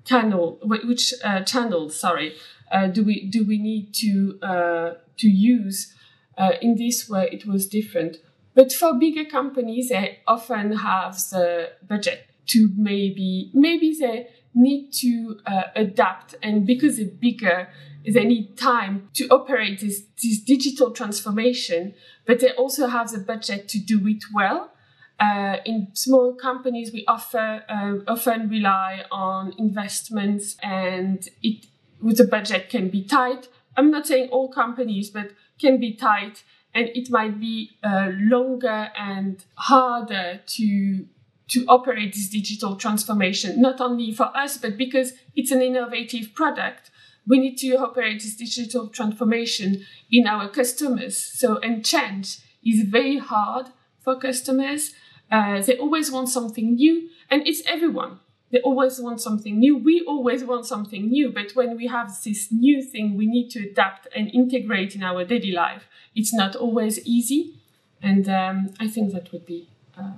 channel, 0.05 0.59
which 0.63 1.13
uh, 1.23 1.41
channels, 1.41 1.99
sorry, 1.99 2.35
uh, 2.71 2.87
do 2.87 3.03
we 3.03 3.25
do 3.25 3.43
we 3.45 3.57
need 3.57 3.93
to 3.95 4.39
uh, 4.41 4.93
to 5.17 5.27
use 5.29 5.93
uh, 6.37 6.51
in 6.61 6.75
this 6.75 7.09
way? 7.09 7.29
It 7.31 7.45
was 7.45 7.67
different. 7.67 8.17
But 8.53 8.71
for 8.71 8.93
bigger 8.93 9.25
companies, 9.25 9.89
they 9.89 10.19
often 10.27 10.77
have 10.77 11.15
the 11.29 11.71
budget 11.87 12.27
to 12.47 12.69
maybe 12.77 13.51
maybe 13.53 13.95
they 13.99 14.27
need 14.53 14.91
to 14.93 15.39
uh, 15.45 15.63
adapt, 15.75 16.35
and 16.41 16.65
because 16.65 16.97
they're 16.97 17.07
bigger, 17.07 17.67
they 18.05 18.23
need 18.23 18.57
time 18.57 19.09
to 19.13 19.27
operate 19.27 19.81
this 19.81 20.03
this 20.21 20.39
digital 20.39 20.91
transformation. 20.91 21.93
But 22.25 22.39
they 22.39 22.51
also 22.51 22.87
have 22.87 23.11
the 23.11 23.19
budget 23.19 23.67
to 23.69 23.79
do 23.79 24.07
it 24.07 24.23
well. 24.33 24.71
Uh, 25.19 25.57
in 25.65 25.87
small 25.93 26.33
companies, 26.33 26.91
we 26.91 27.05
offer 27.07 27.63
uh, 27.69 28.11
often 28.11 28.49
rely 28.49 29.05
on 29.11 29.53
investments, 29.57 30.57
and 30.61 31.29
it 31.41 31.67
with 32.01 32.17
the 32.17 32.25
budget 32.25 32.69
can 32.69 32.89
be 32.89 33.03
tight. 33.03 33.47
I'm 33.77 33.91
not 33.91 34.07
saying 34.07 34.29
all 34.29 34.49
companies, 34.49 35.09
but 35.09 35.31
can 35.59 35.79
be 35.79 35.93
tight, 35.93 36.43
and 36.73 36.89
it 36.89 37.09
might 37.09 37.39
be 37.39 37.71
uh, 37.83 38.09
longer 38.13 38.89
and 38.97 39.43
harder 39.55 40.41
to 40.45 41.05
to 41.47 41.65
operate 41.67 42.13
this 42.13 42.29
digital 42.29 42.75
transformation. 42.75 43.61
Not 43.61 43.79
only 43.79 44.11
for 44.11 44.35
us, 44.35 44.57
but 44.57 44.77
because 44.77 45.13
it's 45.35 45.51
an 45.51 45.61
innovative 45.61 46.33
product, 46.33 46.89
we 47.27 47.39
need 47.39 47.57
to 47.57 47.75
operate 47.75 48.21
this 48.21 48.35
digital 48.35 48.87
transformation 48.87 49.85
in 50.11 50.27
our 50.27 50.49
customers. 50.49 51.17
So, 51.17 51.57
and 51.57 51.85
change 51.85 52.39
is 52.65 52.83
very 52.83 53.17
hard 53.17 53.67
for 54.01 54.17
customers. 54.17 54.93
Uh, 55.35 55.61
they 55.61 55.77
always 55.77 56.07
want 56.15 56.29
something 56.29 56.67
new, 56.75 56.95
and 57.29 57.39
it's 57.47 57.61
everyone 57.75 58.19
they 58.51 58.61
always 58.61 59.01
want 59.01 59.19
something 59.19 59.59
new. 59.59 59.75
We 59.75 60.03
always 60.07 60.43
want 60.43 60.65
something 60.65 61.09
new, 61.09 61.29
but 61.29 61.51
when 61.55 61.75
we 61.75 61.87
have 61.87 62.09
this 62.23 62.51
new 62.51 62.81
thing, 62.81 63.17
we 63.17 63.25
need 63.25 63.49
to 63.51 63.69
adapt 63.69 64.07
and 64.15 64.33
integrate 64.33 64.95
in 64.95 65.03
our 65.03 65.25
daily 65.25 65.51
life. 65.51 65.83
It's 66.15 66.33
not 66.33 66.55
always 66.55 67.05
easy, 67.05 67.55
and 68.01 68.29
um, 68.29 68.73
I 68.79 68.87
think 68.87 69.11
that 69.13 69.31
would 69.33 69.45
be 69.45 69.67
uh, 69.97 70.13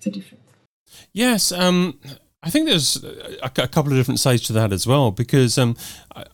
the 0.00 0.10
difference. 0.10 0.42
Yes, 1.12 1.52
um, 1.52 1.98
I 2.42 2.50
think 2.50 2.66
there's 2.66 3.02
a, 3.04 3.38
a, 3.42 3.68
couple 3.68 3.92
of 3.92 3.98
different 3.98 4.20
sides 4.20 4.42
to 4.44 4.52
that 4.54 4.72
as 4.72 4.86
well, 4.86 5.10
because 5.10 5.58
um, 5.58 5.76
I, 6.16 6.24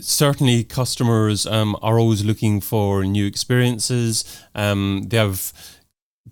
certainly 0.00 0.64
customers 0.64 1.46
um, 1.46 1.76
are 1.82 1.98
always 1.98 2.24
looking 2.24 2.60
for 2.60 3.04
new 3.04 3.26
experiences. 3.26 4.24
Um, 4.54 5.04
they 5.08 5.16
have 5.16 5.52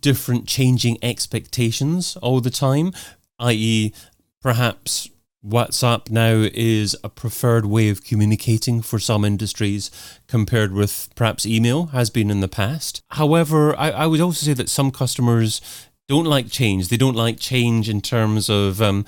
different 0.00 0.46
changing 0.46 0.98
expectations 1.02 2.16
all 2.16 2.40
the 2.40 2.50
time 2.50 2.92
i.e 3.38 3.92
perhaps 4.40 5.08
WhatsApp 5.44 6.10
now 6.10 6.46
is 6.52 6.94
a 7.02 7.08
preferred 7.08 7.64
way 7.64 7.88
of 7.88 8.04
communicating 8.04 8.82
for 8.82 8.98
some 8.98 9.24
industries 9.24 9.90
compared 10.28 10.72
with 10.72 11.08
perhaps 11.14 11.46
email 11.46 11.86
has 11.86 12.10
been 12.10 12.30
in 12.30 12.40
the 12.40 12.48
past. 12.48 13.02
However, 13.12 13.74
I, 13.78 13.90
I 13.90 14.06
would 14.06 14.20
also 14.20 14.44
say 14.44 14.52
that 14.52 14.68
some 14.68 14.90
customers 14.90 15.62
don't 16.08 16.26
like 16.26 16.50
change. 16.50 16.88
They 16.88 16.98
don't 16.98 17.16
like 17.16 17.38
change 17.38 17.88
in 17.88 18.02
terms 18.02 18.50
of 18.50 18.82
um, 18.82 19.06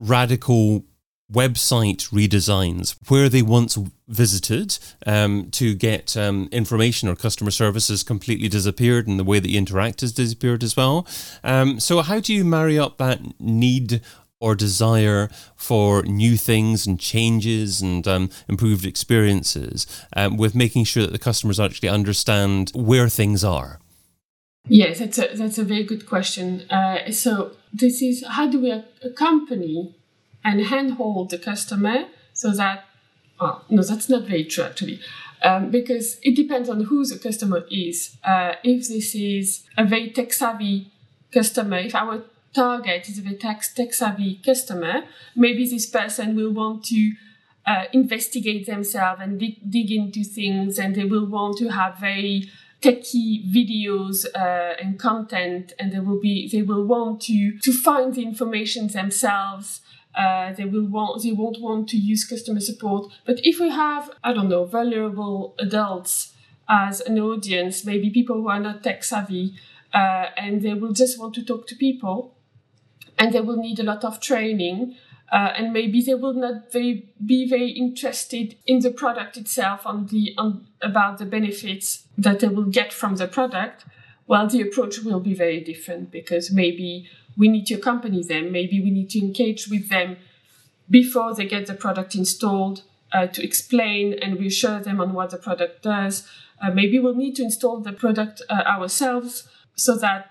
radical 0.00 0.84
website 1.32 2.10
redesigns 2.10 2.96
where 3.08 3.28
they 3.28 3.42
once 3.42 3.78
visited 4.06 4.78
um, 5.06 5.50
to 5.50 5.74
get 5.74 6.16
um, 6.16 6.48
information 6.52 7.08
or 7.08 7.16
customer 7.16 7.50
services 7.50 8.02
completely 8.02 8.48
disappeared 8.48 9.06
and 9.06 9.18
the 9.18 9.24
way 9.24 9.38
that 9.38 9.50
you 9.50 9.58
interact 9.58 10.02
has 10.02 10.12
disappeared 10.12 10.62
as 10.62 10.76
well. 10.76 11.06
Um, 11.42 11.80
so, 11.80 12.02
how 12.02 12.20
do 12.20 12.34
you 12.34 12.44
marry 12.44 12.78
up 12.78 12.98
that 12.98 13.40
need 13.40 14.02
or 14.40 14.54
desire 14.54 15.30
for 15.56 16.02
new 16.02 16.36
things 16.36 16.86
and 16.86 17.00
changes 17.00 17.80
and 17.80 18.06
um, 18.06 18.28
improved 18.46 18.84
experiences 18.84 19.86
um, 20.14 20.36
with 20.36 20.54
making 20.54 20.84
sure 20.84 21.04
that 21.04 21.12
the 21.12 21.18
customers 21.18 21.58
actually 21.58 21.88
understand 21.88 22.70
where 22.74 23.08
things 23.08 23.42
are? 23.42 23.80
Yes, 24.68 24.98
that's 24.98 25.18
a, 25.18 25.28
that's 25.34 25.58
a 25.58 25.64
very 25.64 25.84
good 25.84 26.06
question. 26.06 26.70
Uh, 26.70 27.10
so, 27.10 27.52
this 27.72 28.02
is 28.02 28.24
how 28.26 28.46
do 28.46 28.60
we 28.60 28.70
accompany 29.02 29.94
and 30.44 30.66
handhold 30.66 31.30
the 31.30 31.38
customer 31.38 32.06
so 32.32 32.50
that, 32.52 32.84
oh, 33.40 33.62
no, 33.70 33.82
that's 33.82 34.08
not 34.08 34.24
very 34.24 34.44
true 34.44 34.64
actually. 34.64 35.00
Um, 35.42 35.70
because 35.70 36.18
it 36.22 36.36
depends 36.36 36.70
on 36.70 36.84
who 36.84 37.04
the 37.04 37.18
customer 37.18 37.66
is. 37.70 38.16
Uh, 38.24 38.54
if 38.62 38.88
this 38.88 39.14
is 39.14 39.64
a 39.76 39.84
very 39.84 40.10
tech 40.10 40.32
savvy 40.32 40.90
customer, 41.30 41.78
if 41.78 41.94
our 41.94 42.24
target 42.54 43.08
is 43.08 43.18
a 43.18 43.34
tech, 43.34 43.62
tech 43.74 43.92
savvy 43.92 44.40
customer, 44.44 45.04
maybe 45.36 45.68
this 45.68 45.86
person 45.86 46.34
will 46.34 46.52
want 46.52 46.84
to 46.84 47.12
uh, 47.66 47.84
investigate 47.92 48.66
themselves 48.66 49.20
and 49.20 49.38
dig, 49.40 49.70
dig, 49.70 49.90
into 49.90 50.22
things, 50.22 50.78
and 50.78 50.94
they 50.94 51.04
will 51.04 51.26
want 51.26 51.58
to 51.58 51.68
have 51.68 51.98
very 51.98 52.50
techy 52.80 53.42
videos 53.50 54.26
uh, 54.34 54.74
and 54.80 54.98
content, 54.98 55.72
and 55.78 55.92
they 55.92 56.00
will 56.00 56.20
be 56.20 56.48
they 56.48 56.62
will 56.62 56.84
want 56.84 57.22
to 57.22 57.58
to 57.58 57.72
find 57.72 58.14
the 58.14 58.22
information 58.22 58.88
themselves. 58.88 59.80
Uh, 60.16 60.52
they 60.52 60.64
will 60.64 60.86
want 60.86 61.22
they 61.22 61.32
won't 61.32 61.60
want 61.60 61.88
to 61.88 61.96
use 61.96 62.24
customer 62.24 62.60
support. 62.60 63.12
But 63.24 63.40
if 63.42 63.58
we 63.58 63.70
have 63.70 64.10
I 64.22 64.32
don't 64.32 64.48
know 64.48 64.64
vulnerable 64.64 65.54
adults 65.58 66.34
as 66.68 67.00
an 67.00 67.18
audience, 67.18 67.84
maybe 67.84 68.10
people 68.10 68.36
who 68.36 68.48
are 68.48 68.60
not 68.60 68.82
tech 68.82 69.04
savvy. 69.04 69.54
Uh, 69.92 70.30
and 70.36 70.62
they 70.62 70.74
will 70.74 70.92
just 70.92 71.20
want 71.20 71.34
to 71.34 71.44
talk 71.44 71.68
to 71.68 71.76
people 71.76 72.34
and 73.16 73.32
they 73.32 73.40
will 73.40 73.56
need 73.56 73.78
a 73.78 73.84
lot 73.84 74.04
of 74.04 74.18
training. 74.20 74.96
Uh, 75.32 75.52
and 75.56 75.72
maybe 75.72 76.02
they 76.02 76.14
will 76.14 76.34
not 76.34 76.70
very, 76.72 77.08
be 77.24 77.48
very 77.48 77.70
interested 77.70 78.56
in 78.66 78.80
the 78.80 78.90
product 78.90 79.36
itself 79.36 79.86
on 79.86 80.06
the 80.06 80.34
on 80.36 80.66
about 80.82 81.18
the 81.18 81.24
benefits 81.24 82.06
that 82.18 82.40
they 82.40 82.48
will 82.48 82.64
get 82.64 82.92
from 82.92 83.16
the 83.16 83.26
product 83.26 83.84
well 84.26 84.46
the 84.46 84.60
approach 84.60 84.98
will 85.00 85.20
be 85.20 85.34
very 85.34 85.60
different 85.60 86.10
because 86.10 86.52
maybe 86.52 87.08
we 87.36 87.48
need 87.48 87.66
to 87.66 87.74
accompany 87.74 88.22
them 88.22 88.52
maybe 88.52 88.80
we 88.80 88.90
need 88.90 89.10
to 89.10 89.18
engage 89.18 89.68
with 89.68 89.88
them 89.88 90.16
before 90.90 91.34
they 91.34 91.46
get 91.46 91.66
the 91.66 91.74
product 91.74 92.14
installed 92.14 92.82
uh, 93.12 93.26
to 93.26 93.42
explain 93.44 94.12
and 94.14 94.38
reassure 94.38 94.80
them 94.80 95.00
on 95.00 95.12
what 95.12 95.30
the 95.30 95.36
product 95.36 95.82
does 95.82 96.28
uh, 96.62 96.70
maybe 96.70 96.98
we'll 96.98 97.14
need 97.14 97.34
to 97.34 97.42
install 97.42 97.80
the 97.80 97.92
product 97.92 98.42
uh, 98.48 98.62
ourselves 98.66 99.48
so 99.74 99.96
that 99.96 100.30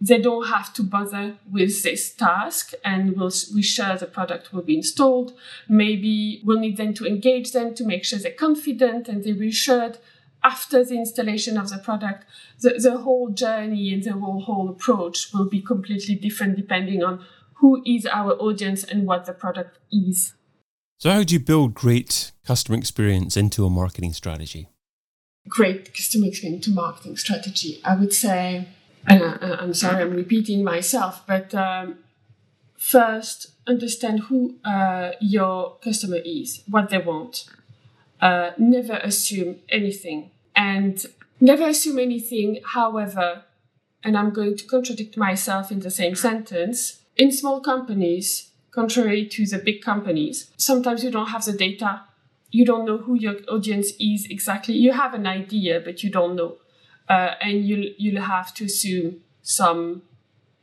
they 0.00 0.20
don't 0.20 0.46
have 0.46 0.72
to 0.74 0.82
bother 0.82 1.36
with 1.50 1.82
this 1.82 2.14
task 2.14 2.72
and 2.84 3.16
we'll, 3.16 3.32
we 3.54 3.62
share 3.62 3.96
the 3.96 4.06
product 4.06 4.52
will 4.52 4.62
be 4.62 4.76
installed. 4.76 5.32
Maybe 5.68 6.40
we'll 6.44 6.60
need 6.60 6.76
them 6.76 6.94
to 6.94 7.06
engage 7.06 7.52
them 7.52 7.74
to 7.74 7.84
make 7.84 8.04
sure 8.04 8.18
they're 8.18 8.32
confident 8.32 9.08
and 9.08 9.24
they're 9.24 9.34
reassured 9.34 9.98
after 10.42 10.84
the 10.84 10.94
installation 10.94 11.56
of 11.56 11.70
the 11.70 11.78
product, 11.78 12.24
the, 12.60 12.70
the 12.70 12.98
whole 12.98 13.30
journey 13.30 13.92
and 13.92 14.04
the 14.04 14.12
whole, 14.12 14.40
whole 14.40 14.68
approach 14.68 15.32
will 15.32 15.48
be 15.48 15.60
completely 15.60 16.14
different 16.14 16.56
depending 16.56 17.02
on 17.02 17.24
who 17.54 17.82
is 17.84 18.06
our 18.06 18.32
audience 18.34 18.84
and 18.84 19.06
what 19.06 19.24
the 19.26 19.32
product 19.32 19.78
is. 19.90 20.34
So, 20.98 21.10
how 21.10 21.22
do 21.22 21.34
you 21.34 21.40
build 21.40 21.74
great 21.74 22.32
customer 22.46 22.78
experience 22.78 23.36
into 23.36 23.64
a 23.64 23.70
marketing 23.70 24.12
strategy? 24.12 24.68
Great 25.48 25.94
customer 25.94 26.26
experience 26.26 26.64
to 26.66 26.72
marketing 26.72 27.16
strategy. 27.16 27.80
I 27.84 27.94
would 27.94 28.12
say, 28.12 28.68
and 29.06 29.22
I, 29.22 29.62
am 29.62 29.74
sorry, 29.74 30.02
I'm 30.02 30.14
repeating 30.14 30.64
myself, 30.64 31.24
but 31.26 31.54
um, 31.54 31.98
first, 32.76 33.52
understand 33.66 34.20
who 34.24 34.56
uh, 34.64 35.12
your 35.20 35.76
customer 35.82 36.18
is, 36.24 36.62
what 36.68 36.90
they 36.90 36.98
want. 36.98 37.44
Uh, 38.20 38.50
never 38.58 38.94
assume 38.94 39.56
anything. 39.68 40.30
And 40.56 41.04
never 41.40 41.68
assume 41.68 41.98
anything, 41.98 42.60
however, 42.74 43.44
and 44.02 44.16
I'm 44.16 44.30
going 44.30 44.56
to 44.56 44.64
contradict 44.64 45.16
myself 45.16 45.70
in 45.70 45.80
the 45.80 45.90
same 45.90 46.14
sentence, 46.14 47.02
in 47.16 47.32
small 47.32 47.60
companies, 47.60 48.50
contrary 48.70 49.26
to 49.26 49.46
the 49.46 49.58
big 49.58 49.82
companies, 49.82 50.50
sometimes 50.56 51.02
you 51.02 51.10
don't 51.10 51.28
have 51.28 51.44
the 51.44 51.52
data. 51.52 52.02
You 52.50 52.64
don't 52.64 52.86
know 52.86 52.98
who 52.98 53.14
your 53.14 53.36
audience 53.48 53.92
is 54.00 54.26
exactly. 54.30 54.74
You 54.74 54.92
have 54.92 55.14
an 55.14 55.26
idea, 55.26 55.80
but 55.80 56.02
you 56.02 56.10
don't 56.10 56.36
know. 56.36 56.56
Uh, 57.08 57.34
and 57.40 57.66
you'll, 57.66 57.90
you'll 57.98 58.22
have 58.22 58.54
to 58.54 58.64
assume 58.64 59.20
some 59.42 60.02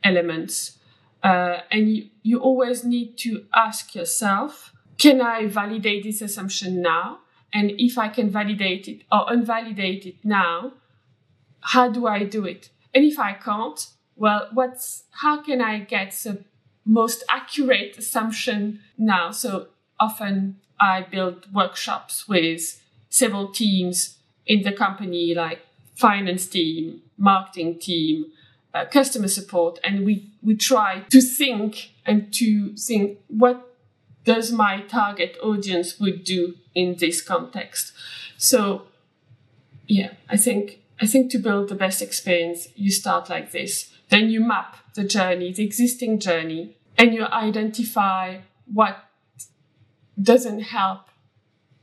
elements. 0.03 0.77
Uh, 1.23 1.59
and 1.71 1.93
you, 1.93 2.07
you 2.23 2.39
always 2.39 2.83
need 2.83 3.17
to 3.17 3.45
ask 3.53 3.95
yourself, 3.95 4.73
can 4.97 5.21
I 5.21 5.47
validate 5.47 6.03
this 6.03 6.21
assumption 6.21 6.81
now? 6.81 7.19
And 7.55 7.71
if 7.77 7.97
I 7.97 8.09
can 8.09 8.29
validate 8.29 8.89
it 8.89 9.03
or 9.09 9.31
invalidate 9.31 10.05
it 10.05 10.15
now, 10.25 10.73
how 11.61 11.89
do 11.89 12.05
I 12.05 12.25
do 12.25 12.43
it? 12.45 12.69
And 12.93 13.05
if 13.05 13.17
I 13.17 13.31
can't, 13.31 13.87
well, 14.17 14.49
what's 14.51 15.03
how 15.21 15.41
can 15.41 15.61
I 15.61 15.79
get 15.79 16.11
the 16.11 16.43
most 16.85 17.23
accurate 17.29 17.97
assumption 17.97 18.81
now? 18.97 19.31
So 19.31 19.67
often 19.97 20.57
I 20.81 21.01
build 21.01 21.51
workshops 21.53 22.27
with 22.27 22.81
several 23.09 23.47
teams 23.47 24.17
in 24.45 24.63
the 24.63 24.73
company, 24.73 25.33
like 25.33 25.61
finance 25.95 26.47
team, 26.47 27.03
marketing 27.17 27.79
team, 27.79 28.25
uh, 28.73 28.83
customer 28.83 29.29
support, 29.29 29.79
and 29.81 30.05
we 30.05 30.29
we 30.43 30.55
try 30.55 31.05
to 31.09 31.21
think 31.21 31.91
and 32.05 32.33
to 32.33 32.75
think 32.75 33.19
what 33.29 33.74
does 34.25 34.51
my 34.51 34.81
target 34.81 35.37
audience 35.41 35.99
would 35.99 36.23
do 36.23 36.55
in 36.73 36.95
this 36.95 37.21
context. 37.21 37.93
So 38.37 38.87
yeah, 39.87 40.11
I 40.27 40.37
think 40.37 40.81
I 40.99 41.05
think 41.05 41.31
to 41.31 41.37
build 41.37 41.69
the 41.69 41.75
best 41.75 42.01
experience, 42.01 42.67
you 42.75 42.91
start 42.91 43.29
like 43.29 43.51
this. 43.51 43.91
Then 44.09 44.29
you 44.29 44.39
map 44.39 44.77
the 44.93 45.03
journey, 45.03 45.51
the 45.51 45.63
existing 45.63 46.19
journey, 46.19 46.77
and 46.97 47.13
you 47.13 47.25
identify 47.25 48.39
what 48.65 49.05
doesn't 50.21 50.61
help 50.61 51.09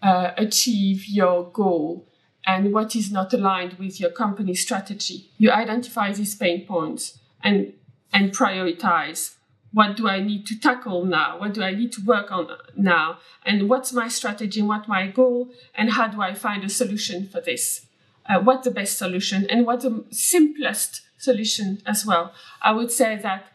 uh, 0.02 0.32
achieve 0.36 1.06
your 1.06 1.44
goal 1.50 2.08
and 2.46 2.72
what 2.72 2.96
is 2.96 3.12
not 3.12 3.32
aligned 3.32 3.74
with 3.74 4.00
your 4.00 4.10
company 4.10 4.54
strategy. 4.54 5.30
You 5.38 5.50
identify 5.50 6.12
these 6.12 6.34
pain 6.34 6.66
points 6.66 7.18
and 7.42 7.74
and 8.12 8.30
prioritize 8.32 9.36
what 9.72 9.96
do 9.96 10.08
I 10.08 10.20
need 10.20 10.46
to 10.46 10.58
tackle 10.58 11.04
now? 11.04 11.38
What 11.38 11.54
do 11.54 11.62
I 11.62 11.72
need 11.74 11.92
to 11.92 12.02
work 12.04 12.30
on 12.30 12.48
now? 12.76 13.18
And 13.44 13.68
what's 13.68 13.92
my 13.92 14.08
strategy 14.08 14.62
what 14.62 14.86
my 14.86 15.06
goal? 15.06 15.50
And 15.74 15.92
how 15.92 16.08
do 16.08 16.20
I 16.20 16.34
find 16.34 16.62
a 16.64 16.68
solution 16.68 17.28
for 17.28 17.40
this? 17.40 17.86
Uh, 18.28 18.40
what's 18.40 18.64
the 18.64 18.70
best 18.70 18.98
solution 18.98 19.46
and 19.50 19.66
what's 19.66 19.84
the 19.84 20.04
simplest 20.10 21.02
solution 21.18 21.82
as 21.86 22.06
well? 22.06 22.32
I 22.60 22.72
would 22.72 22.92
say 22.92 23.16
that 23.16 23.46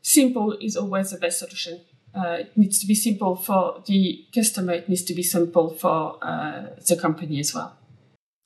simple 0.00 0.52
is 0.60 0.76
always 0.76 1.10
the 1.10 1.18
best 1.18 1.38
solution. 1.38 1.82
Uh, 2.14 2.38
it 2.40 2.56
needs 2.56 2.78
to 2.80 2.86
be 2.86 2.94
simple 2.94 3.36
for 3.36 3.82
the 3.86 4.24
customer. 4.34 4.72
It 4.74 4.88
needs 4.88 5.02
to 5.04 5.14
be 5.14 5.22
simple 5.22 5.70
for 5.70 6.18
uh, 6.22 6.66
the 6.86 6.96
company 6.96 7.40
as 7.40 7.54
well. 7.54 7.76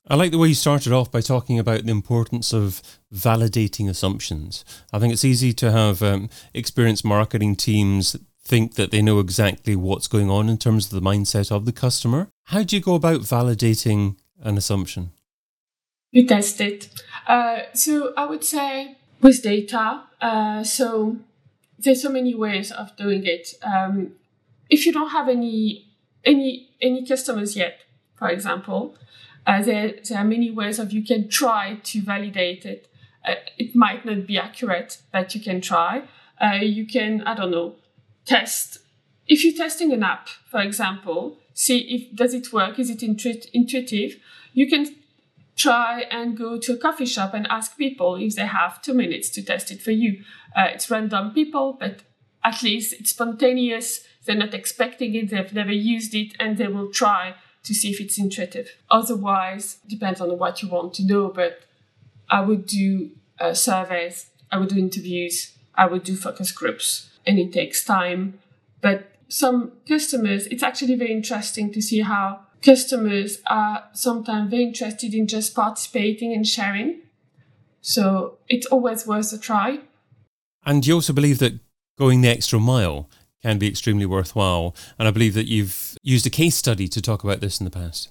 I 0.09 0.15
like 0.15 0.31
the 0.31 0.37
way 0.37 0.47
you 0.47 0.53
started 0.53 0.93
off 0.93 1.11
by 1.11 1.19
talking 1.19 1.59
about 1.59 1.83
the 1.83 1.91
importance 1.91 2.53
of 2.53 2.81
validating 3.13 3.89
assumptions. 3.89 4.63
I 4.93 4.99
think 4.99 5.11
it's 5.11 5.25
easy 5.25 5.51
to 5.53 5.71
have 5.71 6.01
um, 6.01 6.29
experienced 6.53 7.03
marketing 7.03 7.57
teams 7.57 8.15
think 8.41 8.75
that 8.75 8.91
they 8.91 9.01
know 9.01 9.19
exactly 9.19 9.75
what's 9.75 10.07
going 10.07 10.29
on 10.29 10.47
in 10.47 10.57
terms 10.57 10.85
of 10.85 10.91
the 10.91 11.05
mindset 11.05 11.51
of 11.51 11.65
the 11.65 11.73
customer. 11.73 12.29
How 12.45 12.63
do 12.63 12.77
you 12.77 12.81
go 12.81 12.95
about 12.95 13.21
validating 13.21 14.15
an 14.41 14.57
assumption? 14.57 15.11
You 16.11 16.25
test 16.25 16.61
it. 16.61 16.87
Uh, 17.27 17.63
so 17.73 18.13
I 18.15 18.25
would 18.25 18.45
say 18.45 18.95
with 19.21 19.43
data. 19.43 20.03
Uh, 20.21 20.63
so 20.63 21.17
there's 21.77 22.01
so 22.01 22.09
many 22.09 22.33
ways 22.33 22.71
of 22.71 22.95
doing 22.95 23.25
it. 23.25 23.55
Um, 23.61 24.13
if 24.69 24.85
you 24.85 24.93
don't 24.93 25.09
have 25.09 25.27
any 25.27 25.89
any 26.23 26.69
any 26.81 27.05
customers 27.05 27.57
yet, 27.57 27.81
for 28.15 28.29
example, 28.29 28.95
uh, 29.47 29.61
there, 29.63 29.93
there 30.07 30.19
are 30.19 30.25
many 30.25 30.51
ways 30.51 30.77
of 30.77 30.91
you 30.91 31.03
can 31.03 31.29
try 31.29 31.79
to 31.81 32.01
validate 32.01 32.65
it. 32.65 32.89
Uh, 33.25 33.35
it 33.57 33.73
might 33.73 34.05
not 34.05 34.27
be 34.27 34.37
accurate, 34.37 35.01
but 35.11 35.33
you 35.33 35.41
can 35.41 35.61
try. 35.61 36.03
Uh, 36.39 36.59
you 36.61 36.85
can, 36.85 37.21
I 37.21 37.33
don't 37.33 37.51
know, 37.51 37.75
test. 38.25 38.79
If 39.25 39.45
you're 39.45 39.55
testing 39.55 39.93
an 39.93 40.03
app, 40.03 40.27
for 40.27 40.61
example, 40.61 41.37
see 41.53 41.79
if 41.79 42.15
does 42.15 42.33
it 42.33 42.51
work, 42.51 42.77
is 42.77 42.89
it 42.89 43.01
intu- 43.01 43.41
intuitive. 43.53 44.17
You 44.53 44.67
can 44.69 44.95
try 45.55 46.01
and 46.11 46.37
go 46.37 46.59
to 46.59 46.73
a 46.73 46.77
coffee 46.77 47.05
shop 47.05 47.33
and 47.33 47.47
ask 47.49 47.77
people 47.77 48.15
if 48.15 48.35
they 48.35 48.45
have 48.45 48.81
two 48.81 48.93
minutes 48.93 49.29
to 49.29 49.41
test 49.43 49.71
it 49.71 49.81
for 49.81 49.91
you. 49.91 50.23
Uh, 50.55 50.67
it's 50.73 50.91
random 50.91 51.31
people, 51.31 51.77
but 51.79 52.01
at 52.43 52.61
least 52.61 52.93
it's 52.99 53.11
spontaneous. 53.11 54.05
They're 54.25 54.35
not 54.35 54.53
expecting 54.53 55.15
it. 55.15 55.29
They've 55.29 55.53
never 55.53 55.71
used 55.71 56.13
it, 56.13 56.33
and 56.37 56.57
they 56.57 56.67
will 56.67 56.91
try 56.91 57.35
to 57.67 57.73
see 57.73 57.89
if 57.89 57.99
it's 57.99 58.17
intuitive. 58.17 58.69
Otherwise, 58.89 59.77
depends 59.87 60.19
on 60.21 60.37
what 60.37 60.61
you 60.61 60.69
want 60.69 60.93
to 60.95 61.05
know, 61.05 61.27
but 61.29 61.61
I 62.29 62.41
would 62.41 62.65
do 62.65 63.11
uh, 63.39 63.53
surveys, 63.53 64.27
I 64.51 64.57
would 64.57 64.69
do 64.69 64.77
interviews, 64.77 65.55
I 65.75 65.85
would 65.85 66.03
do 66.03 66.15
focus 66.15 66.51
groups, 66.51 67.09
and 67.25 67.37
it 67.37 67.53
takes 67.53 67.83
time. 67.83 68.39
But 68.81 69.11
some 69.27 69.73
customers, 69.87 70.47
it's 70.47 70.63
actually 70.63 70.95
very 70.95 71.11
interesting 71.11 71.71
to 71.73 71.81
see 71.81 72.01
how 72.01 72.41
customers 72.61 73.41
are 73.47 73.83
sometimes 73.93 74.49
very 74.49 74.63
interested 74.63 75.13
in 75.13 75.27
just 75.27 75.53
participating 75.53 76.33
and 76.33 76.47
sharing. 76.47 77.01
So 77.81 78.37
it's 78.49 78.65
always 78.67 79.05
worth 79.05 79.31
a 79.33 79.37
try. 79.37 79.79
And 80.65 80.85
you 80.85 80.95
also 80.95 81.13
believe 81.13 81.39
that 81.39 81.59
going 81.97 82.21
the 82.21 82.29
extra 82.29 82.59
mile 82.59 83.09
can 83.47 83.57
be 83.57 83.67
extremely 83.69 84.05
worthwhile. 84.05 84.75
And 84.99 85.07
I 85.07 85.11
believe 85.11 85.33
that 85.35 85.47
you've 85.47 85.97
used 86.03 86.27
a 86.27 86.29
case 86.29 86.55
study 86.55 86.87
to 86.89 87.01
talk 87.01 87.23
about 87.23 87.39
this 87.39 87.61
in 87.61 87.63
the 87.63 87.71
past. 87.71 88.09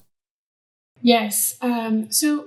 Yes. 1.03 1.57
Um, 1.61 2.11
so 2.11 2.46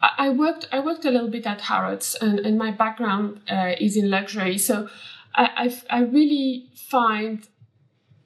I 0.00 0.30
worked 0.30 0.68
I 0.72 0.80
worked 0.80 1.04
a 1.04 1.12
little 1.12 1.30
bit 1.30 1.46
at 1.46 1.60
Harrods, 1.60 2.16
and, 2.20 2.40
and 2.40 2.58
my 2.58 2.72
background 2.72 3.40
uh, 3.48 3.74
is 3.78 3.96
in 3.96 4.10
luxury. 4.10 4.58
So 4.58 4.88
I, 5.34 5.44
I, 5.90 5.98
I 5.98 6.00
really 6.02 6.66
find 6.74 7.46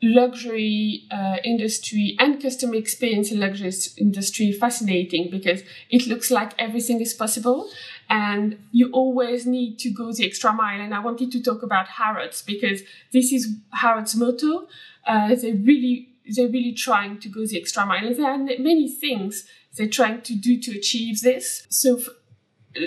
luxury 0.03 1.03
uh, 1.11 1.37
industry 1.45 2.17
and 2.19 2.41
customer 2.41 2.77
experience 2.77 3.31
in 3.31 3.41
luxury 3.41 3.73
industry 3.99 4.53
fascinating 4.53 5.29
because 5.31 5.63
it 5.91 6.07
looks 6.07 6.31
like 6.31 6.53
everything 6.59 7.01
is 7.01 7.13
possible 7.13 7.69
and 8.09 8.59
you 8.73 8.91
always 8.93 9.47
need 9.47 9.79
to 9.79 9.91
go 9.91 10.13
the 10.13 10.27
extra 10.27 10.53
mile 10.53 10.81
and 10.81 10.95
i 10.95 10.99
wanted 10.99 11.31
to 11.31 11.43
talk 11.43 11.63
about 11.63 11.87
harrods 11.89 12.43
because 12.43 12.83
this 13.13 13.33
is 13.33 13.57
harrods 13.73 14.17
motto 14.17 14.67
uh, 15.07 15.35
they 15.35 15.53
really 15.53 16.09
they're 16.35 16.49
really 16.49 16.73
trying 16.73 17.19
to 17.19 17.29
go 17.29 17.47
the 17.47 17.59
extra 17.59 17.85
mile 17.87 18.07
and 18.07 18.17
there 18.17 18.31
are 18.31 18.39
many 18.39 18.89
things 18.89 19.47
they're 19.77 19.89
trying 19.89 20.21
to 20.21 20.35
do 20.35 20.59
to 20.61 20.77
achieve 20.77 21.21
this 21.23 21.67
so 21.69 22.01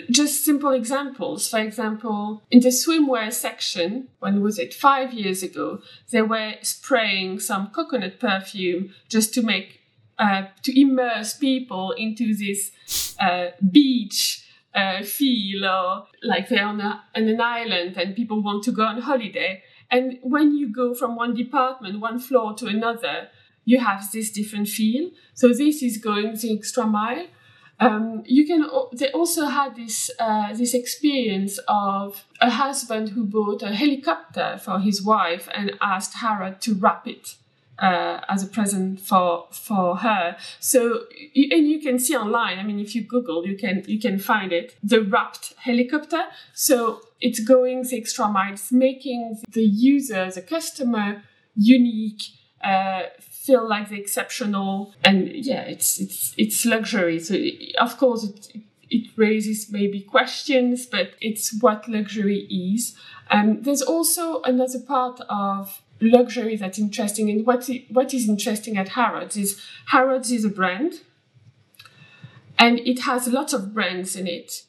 just 0.09 0.45
simple 0.45 0.71
examples. 0.71 1.49
For 1.49 1.59
example, 1.59 2.43
in 2.51 2.59
the 2.61 2.69
swimwear 2.69 3.31
section, 3.31 4.09
when 4.19 4.41
was 4.41 4.59
it? 4.59 4.73
Five 4.73 5.13
years 5.13 5.43
ago, 5.43 5.81
they 6.11 6.21
were 6.21 6.53
spraying 6.61 7.39
some 7.39 7.67
coconut 7.67 8.19
perfume 8.19 8.93
just 9.09 9.33
to 9.35 9.41
make 9.41 9.79
uh, 10.19 10.43
to 10.61 10.79
immerse 10.79 11.33
people 11.33 11.91
into 11.91 12.35
this 12.35 12.71
uh, 13.19 13.47
beach 13.71 14.40
uh, 14.73 15.03
feel, 15.03 15.65
or 15.65 16.07
like 16.23 16.49
they're 16.49 16.65
on, 16.65 16.81
a, 16.81 17.03
on 17.15 17.27
an 17.27 17.41
island 17.41 17.97
and 17.97 18.15
people 18.15 18.41
want 18.41 18.63
to 18.63 18.71
go 18.71 18.83
on 18.83 19.01
holiday. 19.01 19.61
And 19.89 20.19
when 20.21 20.55
you 20.55 20.71
go 20.71 20.93
from 20.93 21.15
one 21.15 21.33
department, 21.33 21.99
one 21.99 22.19
floor 22.19 22.53
to 22.55 22.67
another, 22.67 23.29
you 23.65 23.79
have 23.79 24.11
this 24.11 24.31
different 24.31 24.67
feel. 24.67 25.11
So 25.33 25.49
this 25.49 25.83
is 25.83 25.97
going 25.97 26.35
the 26.35 26.57
extra 26.57 26.85
mile. 26.85 27.27
Um, 27.79 28.21
you 28.25 28.45
can. 28.45 28.67
They 28.93 29.09
also 29.09 29.47
had 29.47 29.75
this 29.75 30.11
uh, 30.19 30.53
this 30.53 30.75
experience 30.75 31.59
of 31.67 32.25
a 32.39 32.51
husband 32.51 33.09
who 33.09 33.25
bought 33.25 33.63
a 33.63 33.73
helicopter 33.73 34.59
for 34.63 34.79
his 34.79 35.01
wife 35.01 35.49
and 35.51 35.71
asked 35.81 36.13
Harrod 36.17 36.61
to 36.61 36.75
wrap 36.75 37.07
it 37.07 37.37
uh, 37.81 38.21
as 38.29 38.43
a 38.43 38.47
present 38.47 38.99
for 38.99 39.47
for 39.51 39.97
her. 39.97 40.37
So 40.59 41.05
and 41.35 41.67
you 41.67 41.81
can 41.81 41.99
see 41.99 42.15
online. 42.15 42.59
I 42.59 42.63
mean, 42.63 42.79
if 42.79 42.95
you 42.95 43.03
Google, 43.03 43.45
you 43.45 43.57
can 43.57 43.83
you 43.87 43.99
can 43.99 44.19
find 44.19 44.53
it. 44.53 44.75
The 44.83 45.01
wrapped 45.01 45.53
helicopter. 45.57 46.23
So 46.53 47.01
it's 47.19 47.39
going 47.39 47.83
the 47.83 47.97
extra 47.97 48.27
mile, 48.27 48.53
it's 48.53 48.71
making 48.71 49.41
the 49.51 49.63
user, 49.63 50.29
the 50.31 50.41
customer, 50.41 51.23
unique. 51.55 52.21
Uh, 52.63 53.03
feel 53.19 53.67
like 53.67 53.89
the 53.89 53.99
exceptional 53.99 54.93
and 55.03 55.27
yeah 55.33 55.61
it's 55.61 55.99
it's 55.99 56.35
it's 56.37 56.63
luxury 56.63 57.19
so 57.19 57.35
of 57.79 57.97
course 57.97 58.23
it 58.23 58.61
it 58.91 59.07
raises 59.15 59.71
maybe 59.71 60.01
questions, 60.01 60.85
but 60.85 61.11
it's 61.21 61.57
what 61.61 61.87
luxury 61.87 62.41
is. 62.49 62.93
Um, 63.31 63.61
there's 63.61 63.81
also 63.81 64.41
another 64.41 64.79
part 64.79 65.21
of 65.29 65.81
luxury 66.01 66.55
that's 66.55 66.79
interesting, 66.79 67.29
and 67.29 67.45
what 67.45 67.69
what 67.89 68.13
is 68.13 68.27
interesting 68.27 68.77
at 68.77 68.89
Harrods 68.89 69.37
is 69.37 69.61
Harrods 69.87 70.31
is 70.31 70.43
a 70.43 70.49
brand, 70.49 71.01
and 72.57 72.79
it 72.79 73.01
has 73.01 73.27
lots 73.27 73.53
of 73.53 73.73
brands 73.73 74.15
in 74.15 74.27
it. 74.27 74.63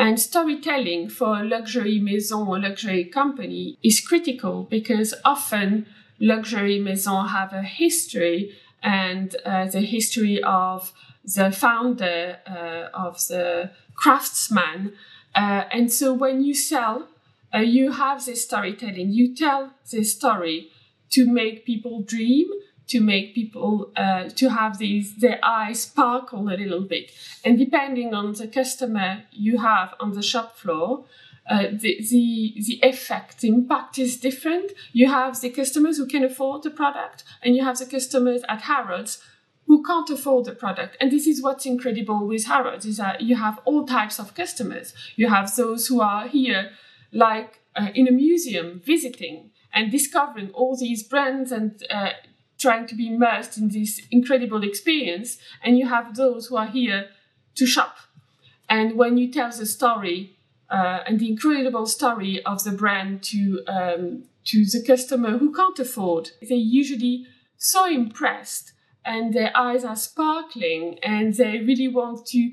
And 0.00 0.20
storytelling 0.20 1.08
for 1.08 1.40
a 1.40 1.44
luxury 1.44 1.98
maison 1.98 2.46
or 2.46 2.60
luxury 2.60 3.04
company 3.04 3.78
is 3.82 4.00
critical 4.00 4.62
because 4.62 5.12
often 5.24 5.86
luxury 6.20 6.78
maisons 6.78 7.32
have 7.32 7.52
a 7.52 7.62
history 7.62 8.52
and 8.80 9.34
uh, 9.44 9.66
the 9.66 9.80
history 9.80 10.40
of 10.42 10.92
the 11.24 11.50
founder 11.50 12.38
uh, 12.46 12.96
of 12.96 13.26
the 13.26 13.72
craftsman. 13.96 14.92
Uh, 15.34 15.64
and 15.72 15.92
so 15.92 16.12
when 16.12 16.42
you 16.42 16.54
sell, 16.54 17.08
uh, 17.54 17.58
you 17.58 17.92
have 17.92 18.24
this 18.24 18.44
storytelling. 18.44 19.12
You 19.12 19.34
tell 19.34 19.72
this 19.90 20.14
story 20.14 20.70
to 21.10 21.26
make 21.26 21.64
people 21.64 22.02
dream, 22.02 22.48
to 22.88 23.00
make 23.00 23.34
people 23.34 23.92
uh, 23.96 24.28
to 24.30 24.50
have 24.50 24.78
these 24.78 25.16
their 25.16 25.38
eyes 25.42 25.82
sparkle 25.82 26.48
a 26.48 26.56
little 26.56 26.82
bit. 26.82 27.10
And 27.44 27.58
depending 27.58 28.14
on 28.14 28.32
the 28.32 28.48
customer 28.48 29.24
you 29.30 29.58
have 29.58 29.94
on 30.00 30.12
the 30.12 30.22
shop 30.22 30.56
floor, 30.56 31.04
uh, 31.48 31.68
the, 31.72 31.98
the 32.10 32.54
the 32.66 32.80
effect, 32.82 33.40
the 33.40 33.48
impact 33.48 33.98
is 33.98 34.18
different. 34.18 34.72
You 34.92 35.08
have 35.08 35.40
the 35.40 35.50
customers 35.50 35.96
who 35.96 36.06
can 36.06 36.24
afford 36.24 36.62
the 36.62 36.70
product, 36.70 37.24
and 37.42 37.56
you 37.56 37.64
have 37.64 37.78
the 37.78 37.86
customers 37.86 38.42
at 38.48 38.62
Harrods 38.62 39.22
who 39.66 39.82
can't 39.82 40.08
afford 40.08 40.46
the 40.46 40.52
product. 40.52 40.96
And 40.98 41.12
this 41.12 41.26
is 41.26 41.42
what's 41.42 41.66
incredible 41.66 42.26
with 42.26 42.46
Harrods 42.46 42.86
is 42.86 42.96
that 42.96 43.20
you 43.20 43.36
have 43.36 43.60
all 43.66 43.86
types 43.86 44.18
of 44.18 44.34
customers. 44.34 44.94
You 45.14 45.28
have 45.28 45.54
those 45.54 45.86
who 45.88 46.00
are 46.00 46.26
here, 46.26 46.70
like 47.12 47.60
uh, 47.76 47.88
in 47.94 48.08
a 48.08 48.12
museum, 48.12 48.80
visiting 48.84 49.50
and 49.72 49.90
discovering 49.90 50.50
all 50.50 50.76
these 50.76 51.02
brands 51.02 51.52
and 51.52 51.82
uh, 51.90 52.10
trying 52.58 52.86
to 52.86 52.94
be 52.94 53.08
immersed 53.08 53.56
in 53.56 53.68
this 53.68 54.00
incredible 54.10 54.64
experience. 54.64 55.38
And 55.62 55.78
you 55.78 55.86
have 55.86 56.16
those 56.16 56.46
who 56.46 56.56
are 56.56 56.66
here 56.66 57.08
to 57.54 57.66
shop. 57.66 57.96
And 58.68 58.96
when 58.96 59.16
you 59.16 59.30
tell 59.32 59.50
the 59.50 59.66
story 59.66 60.36
uh, 60.70 61.00
and 61.06 61.18
the 61.18 61.30
incredible 61.30 61.86
story 61.86 62.44
of 62.44 62.64
the 62.64 62.72
brand 62.72 63.22
to 63.24 63.62
um, 63.66 64.24
to 64.44 64.64
the 64.64 64.82
customer 64.82 65.36
who 65.36 65.52
can't 65.52 65.78
afford, 65.78 66.30
they're 66.40 66.56
usually 66.56 67.26
so 67.58 67.86
impressed 67.86 68.72
and 69.08 69.32
their 69.32 69.50
eyes 69.56 69.84
are 69.84 69.96
sparkling 69.96 70.98
and 71.02 71.34
they 71.34 71.58
really 71.58 71.88
want 71.88 72.26
to 72.26 72.52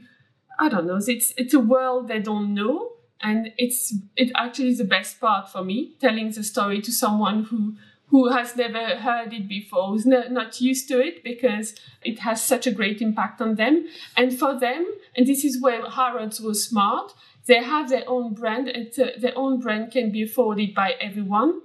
i 0.58 0.70
don't 0.70 0.88
know 0.88 1.00
it's 1.06 1.34
it's 1.38 1.54
a 1.54 1.60
world 1.60 2.08
they 2.08 2.20
don't 2.20 2.54
know 2.54 2.94
and 3.22 3.52
it's 3.58 3.94
it 4.16 4.32
actually 4.36 4.70
is 4.70 4.78
the 4.78 4.84
best 4.84 5.20
part 5.20 5.50
for 5.50 5.64
me 5.64 5.96
telling 6.00 6.32
the 6.32 6.44
story 6.44 6.82
to 6.82 6.92
someone 6.92 7.44
who 7.46 7.76
who 8.08 8.30
has 8.30 8.56
never 8.56 8.98
heard 8.98 9.34
it 9.34 9.48
before 9.48 9.88
who's 9.88 10.06
not, 10.06 10.32
not 10.32 10.62
used 10.62 10.88
to 10.88 11.00
it 11.00 11.24
because 11.24 11.76
it 12.04 12.20
has 12.20 12.44
such 12.44 12.68
a 12.68 12.72
great 12.72 13.02
impact 13.02 13.42
on 13.42 13.56
them. 13.56 13.88
And 14.16 14.38
for 14.38 14.60
them 14.60 14.86
and 15.16 15.26
this 15.26 15.44
is 15.44 15.62
where 15.62 15.90
harrods 15.90 16.40
was 16.40 16.64
smart 16.64 17.14
they 17.48 17.64
have 17.64 17.90
their 17.90 18.04
own 18.08 18.34
brand 18.34 18.68
and 18.68 18.92
their 19.20 19.38
own 19.38 19.60
brand 19.60 19.92
can 19.92 20.12
be 20.12 20.24
afforded 20.24 20.74
by 20.74 20.96
everyone. 21.00 21.62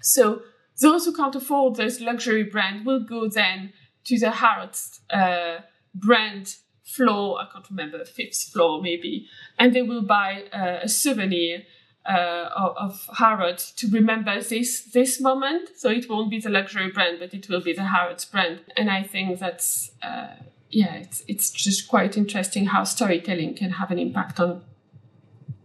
So 0.00 0.42
those 0.80 1.04
who 1.04 1.14
can't 1.14 1.34
afford 1.34 1.76
this 1.76 2.00
luxury 2.00 2.42
brand 2.42 2.84
will 2.84 3.00
go 3.00 3.28
then 3.28 3.72
to 4.04 4.18
the 4.18 4.32
Harrods 4.32 5.00
uh, 5.10 5.58
brand 5.94 6.56
floor. 6.84 7.40
I 7.40 7.46
can't 7.52 7.68
remember 7.70 8.04
fifth 8.04 8.50
floor 8.52 8.80
maybe, 8.80 9.28
and 9.58 9.74
they 9.74 9.82
will 9.82 10.02
buy 10.02 10.44
uh, 10.52 10.80
a 10.82 10.88
souvenir 10.88 11.62
uh, 12.06 12.50
of, 12.54 13.08
Harrods 13.18 13.70
to 13.72 13.88
remember 13.88 14.40
this 14.40 14.82
this 14.92 15.20
moment. 15.20 15.70
So 15.76 15.90
it 15.90 16.08
won't 16.08 16.30
be 16.30 16.38
the 16.38 16.50
luxury 16.50 16.90
brand, 16.90 17.18
but 17.18 17.32
it 17.34 17.48
will 17.48 17.62
be 17.62 17.72
the 17.72 17.84
Harrods 17.84 18.24
brand. 18.24 18.60
And 18.76 18.90
I 18.90 19.02
think 19.02 19.38
that's 19.38 19.90
uh, 20.02 20.34
yeah, 20.70 20.94
it's 20.96 21.24
it's 21.26 21.50
just 21.50 21.88
quite 21.88 22.16
interesting 22.16 22.66
how 22.66 22.84
storytelling 22.84 23.54
can 23.54 23.70
have 23.70 23.90
an 23.90 23.98
impact 23.98 24.38
on 24.40 24.62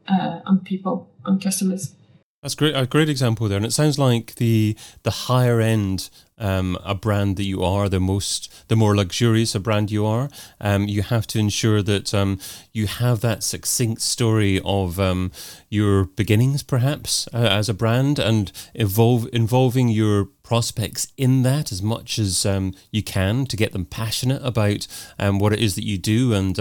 uh, 0.08 0.40
on 0.46 0.60
people, 0.60 1.10
on 1.26 1.40
customers. 1.40 1.96
That's 2.42 2.56
great. 2.56 2.74
A 2.74 2.86
great 2.86 3.10
example 3.10 3.50
there, 3.50 3.58
and 3.58 3.66
it 3.66 3.74
sounds 3.74 4.00
like 4.00 4.36
the 4.36 4.78
the 5.04 5.12
higher 5.12 5.60
end 5.60 6.10
um, 6.40 6.78
a 6.84 6.96
brand 6.96 7.38
that 7.38 7.44
you 7.44 7.64
are, 7.64 7.90
the 7.90 8.00
most, 8.00 8.52
the 8.68 8.76
more 8.76 8.96
luxurious 8.96 9.56
a 9.56 9.60
brand 9.60 9.92
you 9.92 10.06
are, 10.06 10.30
um, 10.62 10.88
you 10.88 11.02
have 11.02 11.28
to 11.28 11.40
ensure 11.40 11.82
that 11.82 12.14
um, 12.14 12.40
you 12.74 12.88
have 12.88 13.22
that 13.22 13.44
succinct 13.44 14.02
story 14.02 14.62
of 14.64 15.00
um, 15.00 15.32
your 15.70 16.06
beginnings, 16.06 16.64
perhaps, 16.64 17.28
uh, 17.34 17.38
as 17.38 17.70
a 17.70 17.74
brand, 17.74 18.20
and 18.20 18.52
evolve 18.74 19.28
involving 19.34 19.90
your 19.90 20.26
prospects 20.44 21.12
in 21.16 21.44
that 21.44 21.72
as 21.72 21.82
much 21.82 22.18
as 22.18 22.44
um, 22.44 22.74
you 22.92 23.04
can 23.04 23.46
to 23.46 23.56
get 23.56 23.72
them 23.72 23.86
passionate 23.86 24.44
about 24.44 24.88
um, 25.20 25.38
what 25.38 25.54
it 25.54 25.60
is 25.60 25.76
that 25.76 25.86
you 25.86 25.96
do 25.96 26.34
and 26.34 26.58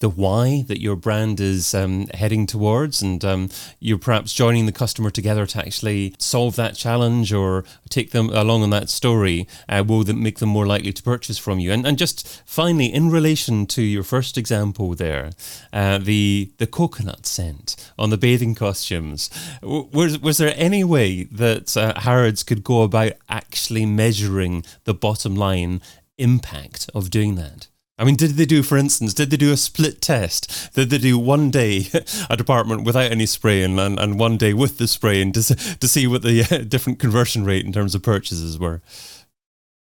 the 0.00 0.08
why 0.08 0.64
that 0.68 0.80
your 0.80 0.96
brand 0.96 1.40
is 1.40 1.74
um, 1.74 2.06
heading 2.14 2.46
towards. 2.46 3.02
And 3.02 3.24
um, 3.24 3.48
you're 3.80 3.98
perhaps 3.98 4.32
joining 4.32 4.66
the 4.66 4.72
customer 4.72 5.10
together 5.10 5.46
to 5.46 5.58
actually 5.58 6.14
solve 6.18 6.56
that 6.56 6.76
challenge 6.76 7.32
or 7.32 7.64
take 7.88 8.10
them 8.10 8.30
along 8.30 8.62
on 8.62 8.70
that 8.70 8.88
story 8.98 9.46
uh, 9.68 9.82
will 9.86 10.04
make 10.26 10.38
them 10.38 10.50
more 10.50 10.66
likely 10.66 10.92
to 10.92 11.02
purchase 11.02 11.38
from 11.38 11.58
you. 11.58 11.72
And, 11.72 11.86
and 11.86 11.96
just 11.96 12.18
finally, 12.44 12.88
in 12.98 13.10
relation 13.10 13.66
to 13.66 13.82
your 13.82 14.02
first 14.02 14.36
example 14.36 14.94
there, 14.94 15.30
uh, 15.72 15.98
the, 15.98 16.50
the 16.58 16.66
coconut 16.66 17.26
scent 17.26 17.76
on 17.96 18.10
the 18.10 18.18
bathing 18.18 18.54
costumes, 18.54 19.30
was, 19.62 20.18
was 20.18 20.36
there 20.38 20.54
any 20.56 20.84
way 20.84 21.24
that 21.44 21.76
uh, 21.76 22.00
Harrods 22.08 22.42
could 22.42 22.62
go 22.64 22.82
about 22.82 23.12
actually 23.28 23.86
measuring 23.86 24.64
the 24.84 24.94
bottom 24.94 25.34
line 25.36 25.80
impact 26.18 26.90
of 26.94 27.10
doing 27.10 27.36
that? 27.36 27.67
I 27.98 28.04
mean, 28.04 28.14
did 28.14 28.32
they 28.32 28.44
do, 28.44 28.62
for 28.62 28.78
instance, 28.78 29.12
did 29.12 29.30
they 29.30 29.36
do 29.36 29.52
a 29.52 29.56
split 29.56 30.00
test? 30.00 30.72
Did 30.74 30.90
they 30.90 30.98
do 30.98 31.18
one 31.18 31.50
day 31.50 31.88
a 32.30 32.36
department 32.36 32.84
without 32.84 33.10
any 33.10 33.26
spray 33.26 33.62
and, 33.62 33.78
and, 33.78 34.18
one 34.18 34.36
day 34.36 34.54
with 34.54 34.78
the 34.78 34.86
spray 34.86 35.20
and 35.20 35.34
to, 35.34 35.54
to 35.54 35.88
see 35.88 36.06
what 36.06 36.22
the 36.22 36.64
different 36.68 36.98
conversion 36.98 37.44
rate 37.44 37.66
in 37.66 37.72
terms 37.72 37.94
of 37.94 38.02
purchases 38.02 38.58
were? 38.58 38.80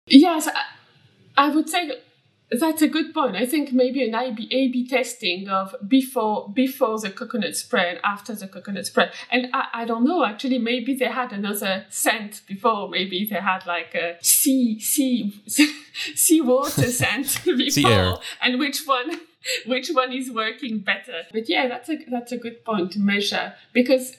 Yes, 0.08 0.50
I 1.38 1.50
would 1.50 1.70
say 1.70 1.92
that's 2.50 2.82
a 2.82 2.88
good 2.88 3.14
point. 3.14 3.36
I 3.36 3.46
think 3.46 3.74
maybe 3.74 4.08
an 4.08 4.16
A/B 4.16 4.48
A/B 4.52 4.88
testing 4.88 5.50
of 5.50 5.76
before 5.88 6.50
before 6.54 7.00
the 7.00 7.10
coconut 7.10 7.56
spray 7.56 7.90
and 7.90 8.00
after 8.04 8.34
the 8.34 8.48
coconut 8.48 8.86
spray. 8.86 9.12
And 9.30 9.48
I, 9.54 9.68
I 9.74 9.86
don't 9.86 10.06
know. 10.06 10.24
Actually, 10.24 10.58
maybe 10.58 10.96
they 10.96 11.06
had 11.06 11.34
another 11.34 11.86
scent 11.90 12.42
before. 12.48 12.90
Maybe 12.90 13.28
they 13.30 13.40
had 13.40 13.66
like 13.66 13.94
a 13.96 14.18
sea 14.22 14.80
sea 14.80 15.34
sea 16.16 16.42
water 16.42 16.90
scent 16.90 17.42
before. 17.46 18.20
And 18.42 18.60
which 18.60 18.86
one 18.86 19.20
which 19.66 19.90
one 19.90 20.14
is 20.14 20.32
working 20.32 20.80
better? 20.80 21.24
But 21.32 21.50
yeah, 21.50 21.68
that's 21.68 21.90
a 21.90 21.98
that's 22.10 22.32
a 22.32 22.38
good 22.38 22.64
point 22.64 22.92
to 22.94 23.00
measure 23.00 23.54
because 23.74 24.18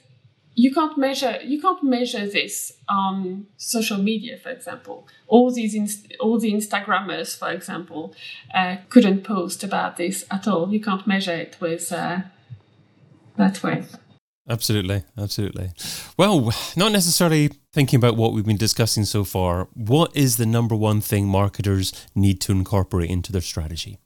you 0.59 0.75
can't 0.75 0.99
measure 0.99 1.39
you 1.45 1.61
can't 1.61 1.85
measure 1.85 2.27
this 2.27 2.73
on 2.89 3.47
social 3.57 3.97
media 3.97 4.37
for 4.37 4.51
example. 4.51 5.07
All 5.29 5.53
these 5.53 5.73
inst- 5.73 6.13
all 6.19 6.39
the 6.41 6.53
instagrammers 6.53 7.39
for 7.39 7.51
example 7.51 8.13
uh, 8.53 8.79
couldn't 8.89 9.23
post 9.23 9.63
about 9.63 9.97
this 9.97 10.25
at 10.33 10.49
all. 10.49 10.73
You 10.73 10.81
can't 10.81 11.07
measure 11.07 11.35
it 11.35 11.57
with 11.61 11.93
uh, 11.93 12.23
that 13.37 13.63
way. 13.63 13.85
Absolutely 14.49 15.05
absolutely. 15.17 15.71
Well 16.17 16.53
not 16.77 16.91
necessarily 16.91 17.51
thinking 17.73 17.99
about 17.99 18.17
what 18.17 18.33
we've 18.33 18.45
been 18.53 18.57
discussing 18.57 19.05
so 19.05 19.23
far 19.23 19.69
what 19.75 20.11
is 20.17 20.39
the 20.39 20.47
number 20.47 20.75
one 20.75 21.01
thing 21.01 21.29
marketers 21.29 21.93
need 22.17 22.41
to 22.41 22.51
incorporate 22.53 23.11
into 23.11 23.31
their 23.31 23.43
strategy? 23.53 23.99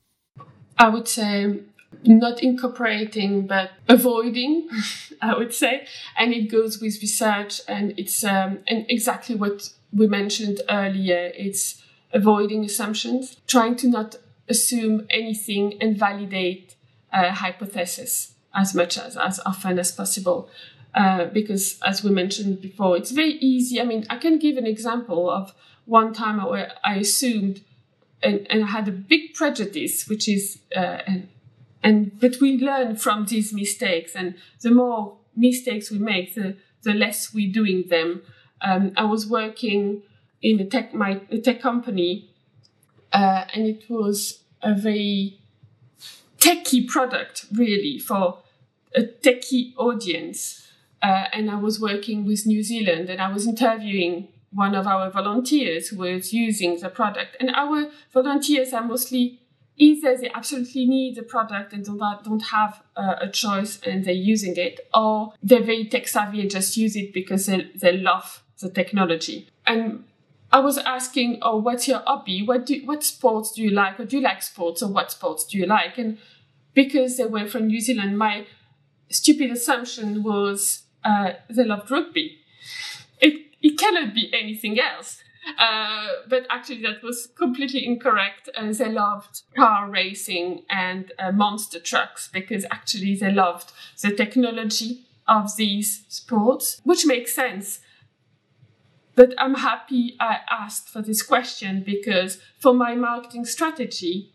I 0.77 0.91
would 0.91 1.09
say 1.09 1.61
not 2.05 2.43
incorporating 2.43 3.47
but 3.47 3.71
avoiding 3.89 4.69
i 5.23 5.35
would 5.35 5.55
say. 5.55 5.87
And 6.17 6.33
it 6.33 6.51
goes 6.51 6.81
with 6.81 7.01
research 7.01 7.61
and 7.69 7.95
it's 7.97 8.25
um, 8.25 8.59
and 8.67 8.85
exactly 8.89 9.35
what 9.35 9.71
we 9.93 10.07
mentioned 10.07 10.61
earlier. 10.69 11.33
It's 11.35 11.83
avoiding 12.13 12.65
assumptions 12.65 13.37
trying 13.47 13.77
to 13.77 13.89
not 13.89 14.17
assume 14.49 15.07
anything 15.11 15.81
and 15.81 15.97
validate 15.97 16.75
a 17.13 17.31
hypothesis 17.31 18.35
as 18.55 18.75
much 18.75 18.99
as 18.99 19.17
as 19.17 19.41
often 19.47 19.79
as 19.79 19.93
possible. 19.93 20.51
Uh, 20.95 21.25
because, 21.25 21.79
as 21.83 22.05
we 22.05 22.11
mentioned 22.11 22.61
before, 22.61 22.99
it's 22.99 23.13
very 23.13 23.39
easy. 23.41 23.81
I 23.81 23.85
mean, 23.85 24.05
I 24.11 24.19
can 24.19 24.39
give 24.39 24.59
an 24.59 24.67
example 24.67 25.31
of 25.31 25.55
one 25.87 26.13
time 26.13 26.45
where 26.47 26.73
I 26.85 26.97
assumed 26.97 27.63
and, 28.23 28.47
and 28.51 28.63
I 28.63 28.67
had 28.67 28.89
a 28.89 28.93
big 28.93 29.33
prejudice, 29.33 30.07
which 30.07 30.29
is, 30.29 30.61
uh, 30.77 30.99
and 31.83 32.19
but 32.21 32.41
we 32.41 32.59
learn 32.59 32.97
from 32.97 33.27
these 33.27 33.53
mistakes, 33.53 34.15
and 34.15 34.35
the 34.61 34.71
more 34.71 35.19
mistakes 35.37 35.91
we 35.91 35.99
make, 35.99 36.35
the 36.35 36.57
the 36.83 36.95
less 36.95 37.33
we're 37.35 37.53
doing 37.53 37.85
them. 37.89 38.23
Um, 38.61 38.93
I 38.97 39.05
was 39.05 39.27
working 39.27 40.03
in 40.41 40.61
a 40.61 40.65
tech 40.65 40.95
my 40.95 41.21
a 41.31 41.39
tech 41.39 41.61
company, 41.61 42.31
uh, 43.13 43.45
and 43.55 43.67
it 43.67 43.91
was 43.91 44.43
a 44.63 44.75
very 44.75 45.39
techy 46.39 46.85
product, 46.85 47.47
really, 47.53 47.99
for 47.99 48.39
a 48.95 49.03
techie 49.03 49.73
audience. 49.77 50.69
Uh, 51.03 51.25
and 51.33 51.51
I 51.51 51.57
was 51.57 51.81
working 51.81 52.25
with 52.25 52.47
New 52.47 52.63
Zealand, 52.63 53.11
and 53.11 53.21
I 53.21 53.33
was 53.33 53.47
interviewing 53.47 54.29
one 54.53 54.75
of 54.75 54.87
our 54.87 55.11
volunteers 55.11 55.89
who 55.89 55.99
was 55.99 56.33
using 56.33 56.79
the 56.79 56.89
product. 56.89 57.37
And 57.41 57.51
our 57.51 57.91
volunteers 58.13 58.73
are 58.73 58.85
mostly 58.85 59.41
either 59.77 60.17
they 60.17 60.31
absolutely 60.35 60.87
need 60.87 61.17
the 61.17 61.23
product 61.23 61.73
and 61.73 61.85
don't, 61.85 62.25
don't 62.25 62.45
have 62.51 62.83
uh, 62.97 63.17
a 63.21 63.29
choice 63.29 63.81
and 63.87 64.05
they're 64.05 64.15
using 64.15 64.57
it, 64.57 64.81
or 64.95 65.35
they're 65.43 65.63
very 65.63 65.85
tech 65.87 66.07
savvy 66.09 66.41
and 66.41 66.51
just 66.51 66.77
use 66.77 66.97
it 66.97 67.13
because 67.13 67.47
they, 67.47 67.71
they 67.75 67.97
love 67.97 68.43
the 68.61 68.71
technology. 68.71 69.49
And 69.67 70.05
I 70.53 70.61
was 70.61 70.79
asking, 70.79 71.39
oh, 71.43 71.57
what's 71.57 71.89
your 71.89 72.03
hobby? 72.07 72.43
What 72.43 72.67
do 72.67 72.81
what 72.85 73.03
sports 73.03 73.53
do 73.53 73.63
you 73.63 73.71
like? 73.71 73.99
Or 73.99 74.05
do 74.05 74.19
you 74.19 74.23
like 74.23 74.43
sports? 74.43 74.83
Or 74.83 74.93
what 74.93 75.11
sports 75.11 75.45
do 75.47 75.59
you 75.59 75.67
like? 75.67 75.97
And 75.97 76.19
because 76.75 77.17
they 77.17 77.25
were 77.25 77.47
from 77.47 77.69
New 77.69 77.81
Zealand, 77.81 78.19
my 78.19 78.47
stupid 79.11 79.51
assumption 79.51 80.23
was 80.23 80.83
uh, 81.05 81.33
they 81.49 81.65
loved 81.65 81.91
rugby. 81.91 82.39
It 83.21 83.47
it 83.63 83.79
cannot 83.79 84.15
be 84.15 84.31
anything 84.35 84.79
else. 84.79 85.23
Uh, 85.59 86.09
but 86.29 86.47
actually, 86.51 86.83
that 86.83 87.03
was 87.03 87.29
completely 87.37 87.85
incorrect. 87.85 88.49
Uh, 88.57 88.73
they 88.73 88.91
loved 88.91 89.43
car 89.57 89.91
racing 89.91 90.63
and 90.69 91.13
uh, 91.19 91.33
monster 91.33 91.81
trucks 91.81 92.29
because 92.33 92.65
actually 92.71 93.17
they 93.17 93.33
loved 93.33 93.73
the 94.03 94.15
technology 94.15 95.05
of 95.27 95.57
these 95.57 96.05
sports, 96.09 96.81
which 96.85 97.05
makes 97.07 97.35
sense. 97.35 97.81
But 99.15 99.35
I'm 99.37 99.55
happy 99.55 100.17
I 100.21 100.39
asked 100.51 100.89
for 100.89 101.03
this 101.03 101.23
question 101.23 101.83
because 101.85 102.39
for 102.59 102.73
my 102.73 102.95
marketing 102.95 103.45
strategy, 103.45 104.33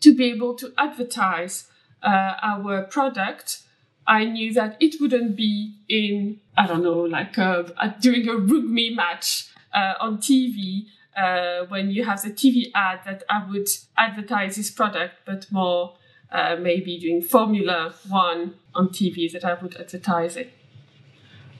to 0.00 0.14
be 0.14 0.30
able 0.30 0.54
to 0.54 0.72
advertise 0.78 1.68
uh, 2.02 2.34
our 2.42 2.82
product, 2.82 3.62
I 4.06 4.24
knew 4.24 4.52
that 4.54 4.76
it 4.80 5.00
wouldn't 5.00 5.36
be 5.36 5.76
in, 5.88 6.40
I 6.56 6.66
don't 6.66 6.82
know, 6.82 7.00
like 7.00 7.38
uh, 7.38 7.62
during 8.00 8.28
a 8.28 8.36
rugby 8.36 8.94
match 8.94 9.51
uh, 9.74 9.94
on 10.00 10.18
TV 10.18 10.86
uh, 11.16 11.64
when 11.66 11.90
you 11.90 12.04
have 12.04 12.22
the 12.22 12.30
TV 12.30 12.70
ad 12.74 13.00
that 13.04 13.22
I 13.28 13.46
would 13.48 13.68
advertise 13.96 14.56
this 14.56 14.70
product, 14.70 15.14
but 15.24 15.50
more 15.50 15.94
uh, 16.30 16.56
maybe 16.58 16.98
doing 16.98 17.20
Formula 17.22 17.94
One 18.08 18.54
on 18.74 18.88
TV 18.88 19.30
that 19.32 19.44
I 19.44 19.54
would 19.54 19.76
advertise 19.76 20.36
it. 20.36 20.52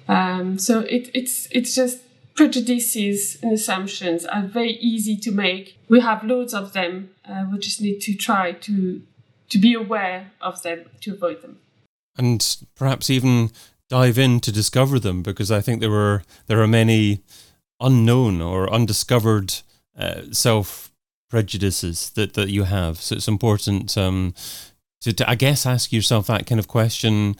Um, 0.08 0.58
so 0.58 0.80
it, 0.80 1.10
it's 1.14 1.48
it's 1.50 1.74
just 1.74 2.00
prejudices 2.34 3.38
and 3.42 3.52
assumptions 3.52 4.24
are 4.24 4.42
very 4.42 4.72
easy 4.72 5.16
to 5.16 5.30
make. 5.30 5.78
We 5.88 6.00
have 6.00 6.24
loads 6.24 6.54
of 6.54 6.72
them. 6.72 7.10
Uh, 7.28 7.44
we 7.52 7.58
just 7.58 7.80
need 7.80 8.00
to 8.00 8.14
try 8.14 8.52
to 8.52 9.02
to 9.50 9.58
be 9.58 9.74
aware 9.74 10.32
of 10.40 10.62
them 10.62 10.86
to 11.02 11.12
avoid 11.12 11.42
them, 11.42 11.58
and 12.16 12.56
perhaps 12.74 13.10
even 13.10 13.50
dive 13.90 14.18
in 14.18 14.40
to 14.40 14.50
discover 14.50 14.98
them 14.98 15.22
because 15.22 15.50
I 15.50 15.60
think 15.60 15.80
there 15.80 15.90
were 15.90 16.22
there 16.46 16.62
are 16.62 16.68
many 16.68 17.22
unknown 17.82 18.40
or 18.40 18.72
undiscovered 18.72 19.54
uh, 19.96 20.22
self 20.30 20.90
prejudices 21.28 22.10
that, 22.10 22.34
that 22.34 22.48
you 22.50 22.64
have. 22.64 22.98
So 22.98 23.16
it's 23.16 23.28
important 23.28 23.96
um, 23.96 24.34
to, 25.00 25.12
to, 25.12 25.28
I 25.28 25.34
guess, 25.34 25.66
ask 25.66 25.92
yourself 25.92 26.26
that 26.26 26.46
kind 26.46 26.58
of 26.58 26.68
question 26.68 27.36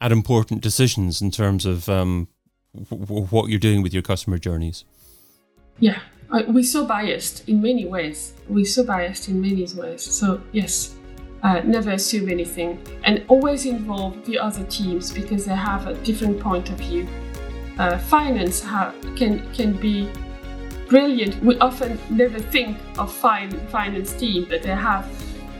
at 0.00 0.12
important 0.12 0.60
decisions 0.60 1.20
in 1.20 1.30
terms 1.30 1.66
of 1.66 1.88
um, 1.88 2.28
w- 2.90 3.26
what 3.26 3.48
you're 3.48 3.58
doing 3.58 3.82
with 3.82 3.92
your 3.92 4.02
customer 4.02 4.38
journeys. 4.38 4.84
Yeah, 5.78 6.00
we're 6.48 6.64
so 6.64 6.86
biased 6.86 7.48
in 7.48 7.60
many 7.60 7.84
ways. 7.84 8.32
We're 8.48 8.64
so 8.64 8.84
biased 8.84 9.28
in 9.28 9.40
many 9.40 9.66
ways. 9.74 10.02
So, 10.02 10.40
yes, 10.52 10.94
uh, 11.42 11.60
never 11.64 11.90
assume 11.90 12.28
anything 12.30 12.80
and 13.04 13.24
always 13.28 13.66
involve 13.66 14.24
the 14.24 14.38
other 14.38 14.64
teams 14.64 15.12
because 15.12 15.44
they 15.44 15.56
have 15.56 15.86
a 15.88 15.94
different 15.94 16.38
point 16.38 16.70
of 16.70 16.78
view 16.78 17.08
uh, 17.78 17.98
finance 17.98 18.60
can 19.16 19.42
can 19.54 19.72
be 19.74 20.08
brilliant. 20.88 21.42
We 21.42 21.58
often 21.58 21.98
never 22.10 22.38
think 22.38 22.76
of 22.98 23.12
fin- 23.12 23.58
finance 23.68 24.12
team, 24.12 24.46
but 24.48 24.62
they 24.62 24.74
have 24.74 25.06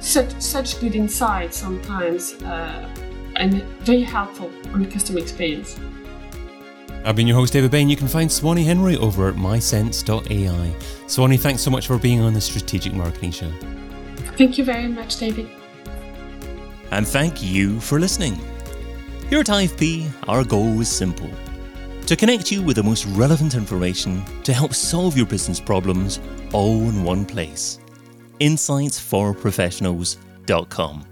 such 0.01 0.31
such 0.41 0.81
good 0.81 0.95
insights 0.95 1.57
sometimes 1.57 2.35
uh, 2.43 2.89
and 3.37 3.63
very 3.81 4.03
helpful 4.03 4.51
on 4.75 4.83
the 4.83 4.89
customer 4.89 5.21
experience. 5.21 5.79
I've 7.05 7.17
been 7.17 7.27
your 7.27 7.37
host, 7.37 7.53
David 7.53 7.71
Bain. 7.71 7.89
You 7.89 7.97
can 7.97 8.07
find 8.07 8.31
Swanny 8.31 8.63
Henry 8.63 8.97
over 8.97 9.29
at 9.29 9.35
mysense.ai. 9.35 10.77
Swanny, 11.09 11.37
thanks 11.37 11.61
so 11.63 11.71
much 11.71 11.87
for 11.89 11.99
being 11.99 12.21
on 12.21 12.33
the 12.33 12.41
Strategic 12.41 12.93
Marketing 12.93 13.33
Show. 13.33 13.51
Thank 14.37 14.57
you 14.57 14.65
very 14.65 14.87
much, 14.87 15.17
David. 15.17 15.51
And 16.93 17.09
thank 17.09 17.43
you 17.43 17.81
for 17.81 17.99
listening. 17.99 18.39
Here 19.29 19.41
at 19.41 19.47
IFP, 19.47 20.13
our 20.29 20.45
goal 20.45 20.81
is 20.81 20.89
simple 20.89 21.31
to 22.13 22.17
connect 22.17 22.53
you 22.53 22.61
with 22.61 22.77
the 22.77 22.83
most 22.83 23.07
relevant 23.07 23.55
information 23.55 24.23
to 24.43 24.53
help 24.53 24.75
solve 24.75 25.17
your 25.17 25.25
business 25.25 25.59
problems 25.59 26.21
all 26.53 26.77
in 26.91 27.03
one 27.03 27.25
place. 27.25 27.79
InsightsForProfessionals.com. 28.39 31.12